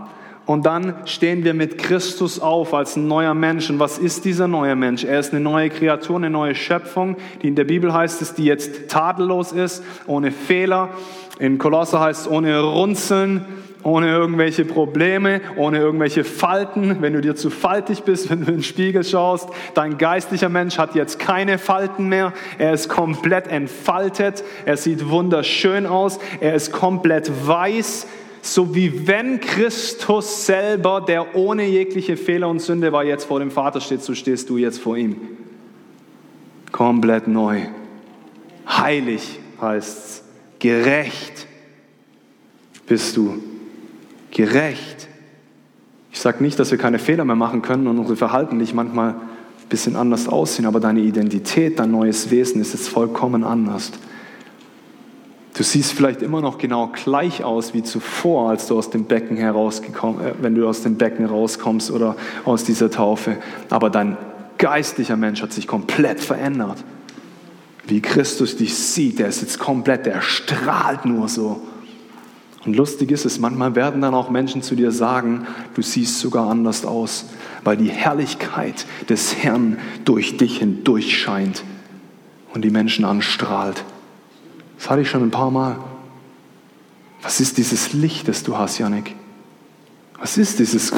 und 0.46 0.66
dann 0.66 0.94
stehen 1.06 1.44
wir 1.44 1.54
mit 1.54 1.78
Christus 1.78 2.38
auf 2.38 2.74
als 2.74 2.96
ein 2.96 3.08
neuer 3.08 3.32
Mensch. 3.34 3.70
Und 3.70 3.78
was 3.78 3.98
ist 3.98 4.24
dieser 4.24 4.46
neue 4.46 4.76
Mensch? 4.76 5.04
Er 5.04 5.20
ist 5.20 5.32
eine 5.32 5.40
neue 5.40 5.70
Kreatur, 5.70 6.16
eine 6.16 6.30
neue 6.30 6.54
Schöpfung, 6.54 7.16
die 7.40 7.48
in 7.48 7.54
der 7.54 7.64
Bibel 7.64 7.94
heißt 7.94 8.20
es, 8.20 8.34
die 8.34 8.44
jetzt 8.44 8.88
tadellos 8.88 9.52
ist, 9.52 9.82
ohne 10.06 10.32
Fehler. 10.32 10.90
In 11.38 11.58
Kolosser 11.58 12.00
heißt 12.00 12.22
es 12.22 12.30
ohne 12.30 12.60
Runzeln, 12.60 13.46
ohne 13.84 14.08
irgendwelche 14.08 14.64
Probleme, 14.64 15.40
ohne 15.56 15.78
irgendwelche 15.78 16.24
Falten. 16.24 17.00
Wenn 17.00 17.12
du 17.12 17.20
dir 17.20 17.36
zu 17.36 17.50
faltig 17.50 18.02
bist, 18.02 18.30
wenn 18.30 18.40
du 18.40 18.46
in 18.48 18.56
den 18.58 18.62
Spiegel 18.62 19.04
schaust, 19.04 19.48
dein 19.74 19.98
geistlicher 19.98 20.48
Mensch 20.48 20.78
hat 20.78 20.94
jetzt 20.94 21.18
keine 21.18 21.58
Falten 21.58 22.08
mehr. 22.08 22.32
Er 22.58 22.72
ist 22.72 22.88
komplett 22.88 23.46
entfaltet. 23.46 24.42
Er 24.64 24.76
sieht 24.76 25.08
wunderschön 25.08 25.86
aus. 25.86 26.18
Er 26.40 26.54
ist 26.54 26.72
komplett 26.72 27.30
weiß 27.46 28.06
so 28.46 28.74
wie 28.74 29.06
wenn 29.06 29.40
Christus 29.40 30.44
selber, 30.44 31.00
der 31.00 31.34
ohne 31.34 31.66
jegliche 31.66 32.18
Fehler 32.18 32.48
und 32.48 32.60
Sünde 32.60 32.92
war, 32.92 33.02
jetzt 33.02 33.24
vor 33.24 33.38
dem 33.38 33.50
Vater 33.50 33.80
steht, 33.80 34.02
so 34.02 34.14
stehst 34.14 34.50
du 34.50 34.58
jetzt 34.58 34.78
vor 34.78 34.98
ihm. 34.98 35.16
Komplett 36.70 37.26
neu. 37.26 37.62
Heilig 38.68 39.40
heißt 39.60 39.98
es. 39.98 40.24
Gerecht 40.58 41.46
bist 42.86 43.16
du. 43.16 43.53
Gerecht. 44.34 45.08
Ich 46.12 46.20
sage 46.20 46.42
nicht, 46.42 46.58
dass 46.58 46.70
wir 46.70 46.78
keine 46.78 46.98
Fehler 46.98 47.24
mehr 47.24 47.36
machen 47.36 47.62
können 47.62 47.86
und 47.86 47.98
unsere 47.98 48.16
Verhalten 48.16 48.58
nicht 48.58 48.74
manchmal 48.74 49.10
ein 49.10 49.68
bisschen 49.68 49.96
anders 49.96 50.28
aussehen, 50.28 50.66
aber 50.66 50.80
deine 50.80 51.00
Identität, 51.00 51.78
dein 51.78 51.90
neues 51.90 52.30
Wesen 52.30 52.60
ist 52.60 52.74
jetzt 52.74 52.88
vollkommen 52.88 53.42
anders. 53.44 53.92
Du 55.56 55.62
siehst 55.62 55.92
vielleicht 55.92 56.20
immer 56.20 56.40
noch 56.40 56.58
genau 56.58 56.88
gleich 56.88 57.44
aus 57.44 57.74
wie 57.74 57.84
zuvor, 57.84 58.50
als 58.50 58.66
du 58.66 58.76
aus 58.76 58.90
dem 58.90 59.04
Becken 59.04 59.36
herausgekommen, 59.36 60.20
äh, 60.20 60.34
wenn 60.40 60.54
du 60.54 60.68
aus 60.68 60.82
dem 60.82 60.96
Becken 60.96 61.26
rauskommst 61.26 61.92
oder 61.92 62.16
aus 62.44 62.64
dieser 62.64 62.90
Taufe. 62.90 63.36
Aber 63.70 63.88
dein 63.88 64.16
geistlicher 64.58 65.16
Mensch 65.16 65.42
hat 65.42 65.52
sich 65.52 65.68
komplett 65.68 66.20
verändert. 66.20 66.82
Wie 67.86 68.00
Christus 68.00 68.56
dich 68.56 68.74
sieht, 68.74 69.20
der 69.20 69.28
ist 69.28 69.42
jetzt 69.42 69.60
komplett, 69.60 70.06
der 70.06 70.22
strahlt 70.22 71.04
nur 71.04 71.28
so. 71.28 71.60
Und 72.64 72.76
lustig 72.76 73.10
ist 73.10 73.26
es, 73.26 73.38
manchmal 73.38 73.74
werden 73.74 74.00
dann 74.00 74.14
auch 74.14 74.30
Menschen 74.30 74.62
zu 74.62 74.74
dir 74.74 74.90
sagen, 74.90 75.46
du 75.74 75.82
siehst 75.82 76.20
sogar 76.20 76.48
anders 76.48 76.84
aus, 76.84 77.26
weil 77.62 77.76
die 77.76 77.90
Herrlichkeit 77.90 78.86
des 79.08 79.36
Herrn 79.36 79.78
durch 80.04 80.38
dich 80.38 80.58
hindurch 80.58 81.18
scheint 81.18 81.62
und 82.54 82.62
die 82.62 82.70
Menschen 82.70 83.04
anstrahlt. 83.04 83.84
Das 84.78 84.88
hatte 84.88 85.02
ich 85.02 85.10
schon 85.10 85.22
ein 85.22 85.30
paar 85.30 85.50
Mal. 85.50 85.76
Was 87.22 87.40
ist 87.40 87.58
dieses 87.58 87.92
Licht, 87.92 88.28
das 88.28 88.42
du 88.42 88.56
hast, 88.56 88.78
Janik? 88.78 89.14
Was 90.18 90.38
ist 90.38 90.58
dieses 90.58 90.92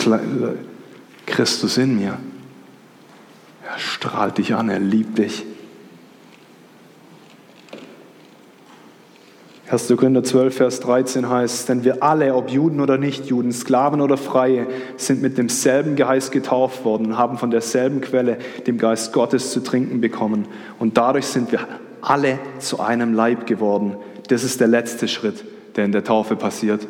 Christus 1.26 1.79
in 1.79 1.96
mir? 1.96 2.18
Er 3.68 3.79
strahlt 3.79 4.38
dich 4.38 4.55
an, 4.55 4.68
er 4.68 4.79
liebt 4.79 5.18
dich. 5.18 5.44
1. 9.68 9.88
Korinther 9.88 10.22
12, 10.22 10.57
Vers 10.57 10.81
13 10.81 11.29
heißt, 11.29 11.68
denn 11.68 11.83
wir 11.83 12.00
alle, 12.00 12.37
ob 12.37 12.50
Juden 12.50 12.81
oder 12.81 12.98
Nichtjuden, 12.98 13.50
Sklaven 13.50 14.00
oder 14.00 14.16
Freie, 14.16 14.68
sind 14.96 15.22
mit 15.22 15.38
demselben 15.38 15.96
Geist 15.96 16.31
getauft 16.31 16.85
worden 16.85 17.07
und 17.07 17.18
haben 17.18 17.37
von 17.37 17.50
derselben 17.50 18.00
Quelle, 18.00 18.38
dem 18.68 18.79
Geist 18.79 19.12
Gottes, 19.12 19.50
zu 19.50 19.61
trinken 19.61 20.00
bekommen. 20.00 20.46
Und 20.79 20.96
dadurch 20.96 21.26
sind 21.26 21.50
wir 21.50 21.66
alle 22.00 22.38
zu 22.61 22.79
einem 22.79 23.12
Leib 23.12 23.46
geworden. 23.46 23.96
Das 24.29 24.44
ist 24.44 24.61
der 24.61 24.68
letzte 24.68 25.09
Schritt, 25.09 25.44
der 25.74 25.85
in 25.85 25.92
der 25.92 26.05
Taufe 26.05 26.37
passiert. 26.37 26.87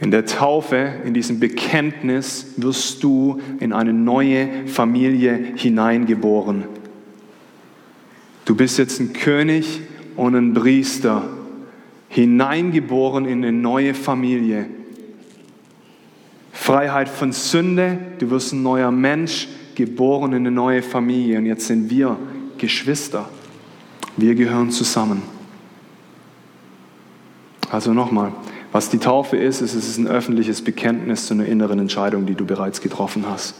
In 0.00 0.10
der 0.10 0.26
Taufe, 0.26 0.92
in 1.06 1.14
diesem 1.14 1.40
Bekenntnis, 1.40 2.54
wirst 2.58 3.02
du 3.02 3.40
in 3.58 3.72
eine 3.72 3.94
neue 3.94 4.66
Familie 4.66 5.32
hineingeboren. 5.56 6.64
Du 8.44 8.54
bist 8.54 8.76
jetzt 8.78 9.00
ein 9.00 9.14
König 9.14 9.80
und 10.16 10.34
ein 10.34 10.52
Priester. 10.52 11.22
Hineingeboren 12.10 13.24
in 13.24 13.44
eine 13.44 13.52
neue 13.52 13.94
Familie. 13.94 14.66
Freiheit 16.52 17.08
von 17.08 17.32
Sünde, 17.32 17.98
du 18.18 18.30
wirst 18.30 18.52
ein 18.52 18.62
neuer 18.62 18.90
Mensch, 18.90 19.48
geboren 19.76 20.32
in 20.32 20.38
eine 20.38 20.50
neue 20.50 20.82
Familie. 20.82 21.38
Und 21.38 21.46
jetzt 21.46 21.66
sind 21.66 21.88
wir 21.88 22.16
Geschwister. 22.58 23.28
Wir 24.16 24.34
gehören 24.34 24.70
zusammen. 24.70 25.22
Also 27.70 27.94
nochmal, 27.94 28.32
was 28.72 28.90
die 28.90 28.98
Taufe 28.98 29.36
ist, 29.36 29.60
ist, 29.62 29.74
es 29.74 29.88
ist 29.88 29.98
ein 29.98 30.08
öffentliches 30.08 30.62
Bekenntnis 30.62 31.26
zu 31.26 31.34
einer 31.34 31.46
inneren 31.46 31.78
Entscheidung, 31.78 32.26
die 32.26 32.34
du 32.34 32.44
bereits 32.44 32.80
getroffen 32.80 33.24
hast. 33.28 33.54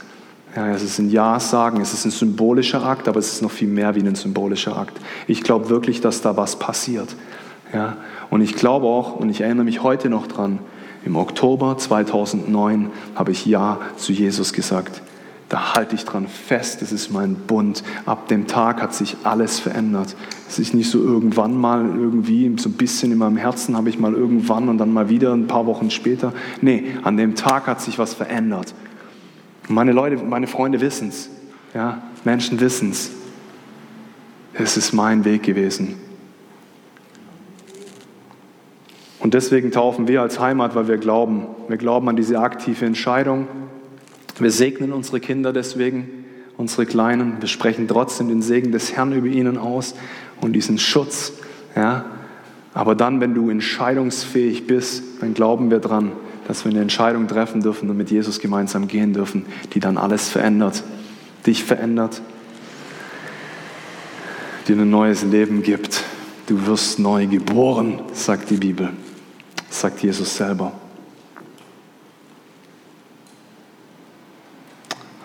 Ja, 0.57 0.69
es 0.69 0.83
ist 0.83 0.99
ein 0.99 1.11
Ja 1.11 1.39
sagen, 1.39 1.81
es 1.81 1.95
ist 1.95 2.05
ein 2.05 2.11
symbolischer 2.11 2.85
Akt, 2.85 3.07
aber 3.07 3.21
es 3.21 3.33
ist 3.33 3.43
noch 3.43 3.53
viel 3.53 3.69
mehr 3.69 3.95
wie 3.95 4.01
ein 4.01 4.17
symbolischer 4.17 4.77
Akt. 4.77 5.01
Ich 5.29 5.45
glaube 5.45 5.69
wirklich, 5.69 6.01
dass 6.01 6.23
da 6.23 6.37
was 6.37 6.59
passiert. 6.59 7.15
Ja, 7.73 7.97
und 8.31 8.41
ich 8.41 8.55
glaube 8.55 8.87
auch, 8.87 9.17
und 9.17 9.31
ich 9.31 9.41
erinnere 9.41 9.65
mich 9.65 9.83
heute 9.83 10.09
noch 10.09 10.27
dran, 10.27 10.59
im 11.05 11.17
Oktober 11.17 11.79
2009 11.79 12.91
habe 13.15 13.31
ich 13.31 13.47
Ja 13.47 13.79
zu 13.97 14.13
Jesus 14.13 14.53
gesagt. 14.53 15.03
Da 15.49 15.75
halte 15.75 15.97
ich 15.97 16.05
dran 16.05 16.29
fest, 16.29 16.81
das 16.81 16.93
ist 16.93 17.11
mein 17.11 17.35
Bund. 17.35 17.83
Ab 18.07 18.29
dem 18.29 18.47
Tag 18.47 18.81
hat 18.81 18.95
sich 18.95 19.17
alles 19.25 19.59
verändert. 19.59 20.15
Es 20.49 20.61
ist 20.61 20.75
nicht 20.75 20.89
so 20.89 21.03
irgendwann 21.03 21.57
mal 21.57 21.85
irgendwie, 21.85 22.55
so 22.57 22.69
ein 22.69 22.75
bisschen 22.75 23.11
in 23.11 23.19
meinem 23.19 23.37
Herzen 23.37 23.77
habe 23.77 23.89
ich 23.89 23.99
mal 23.99 24.15
irgendwann 24.15 24.69
und 24.69 24.79
dann 24.79 24.93
mal 24.93 25.09
wieder 25.09 25.33
ein 25.33 25.49
paar 25.49 25.67
Wochen 25.67 25.91
später. 25.91 26.33
Nee, 26.61 26.85
an 27.03 27.17
dem 27.17 27.35
Tag 27.35 27.67
hat 27.67 27.81
sich 27.81 27.99
was 27.99 28.15
verändert. 28.15 28.75
Meine 29.69 29.91
Leute, 29.91 30.19
meine 30.23 30.47
Freunde 30.47 30.81
wissen 30.81 31.09
es. 31.09 31.31
Ja, 31.75 32.03
Menschen 32.25 32.61
wissen 32.61 32.91
es. 32.91 33.11
Es 34.55 34.77
ist 34.77 34.93
mein 34.93 35.25
Weg 35.25 35.43
gewesen. 35.43 35.97
Und 39.31 39.35
deswegen 39.35 39.71
taufen 39.71 40.09
wir 40.09 40.23
als 40.23 40.41
Heimat, 40.41 40.75
weil 40.75 40.89
wir 40.89 40.99
glauben. 40.99 41.47
Wir 41.69 41.77
glauben 41.77 42.09
an 42.09 42.17
diese 42.17 42.41
aktive 42.41 42.85
Entscheidung. 42.85 43.47
Wir 44.41 44.51
segnen 44.51 44.93
unsere 44.93 45.21
Kinder 45.21 45.53
deswegen, 45.53 46.25
unsere 46.57 46.85
Kleinen. 46.85 47.37
Wir 47.39 47.47
sprechen 47.47 47.87
trotzdem 47.87 48.27
den 48.27 48.43
Segen 48.43 48.73
des 48.73 48.97
Herrn 48.97 49.13
über 49.13 49.29
ihnen 49.29 49.57
aus 49.57 49.95
und 50.41 50.55
diesen 50.55 50.79
Schutz. 50.79 51.35
Ja? 51.77 52.07
Aber 52.75 52.97
dann, 52.97 53.21
wenn 53.21 53.33
du 53.33 53.51
entscheidungsfähig 53.51 54.67
bist, 54.67 55.05
dann 55.21 55.33
glauben 55.33 55.71
wir 55.71 55.79
dran, 55.79 56.11
dass 56.49 56.65
wir 56.65 56.73
eine 56.73 56.81
Entscheidung 56.81 57.29
treffen 57.29 57.63
dürfen 57.63 57.89
und 57.89 57.97
mit 57.97 58.11
Jesus 58.11 58.41
gemeinsam 58.41 58.89
gehen 58.89 59.13
dürfen, 59.13 59.47
die 59.75 59.79
dann 59.79 59.97
alles 59.97 60.29
verändert, 60.29 60.83
dich 61.47 61.63
verändert, 61.63 62.21
dir 64.67 64.77
ein 64.77 64.91
neues 64.91 65.23
Leben 65.23 65.63
gibt. 65.63 66.03
Du 66.49 66.67
wirst 66.67 66.99
neu 66.99 67.29
geboren, 67.29 68.01
sagt 68.13 68.51
die 68.51 68.57
Bibel 68.57 68.89
sagt 69.71 70.03
Jesus 70.03 70.37
selber. 70.37 70.73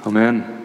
Amen. 0.06 0.65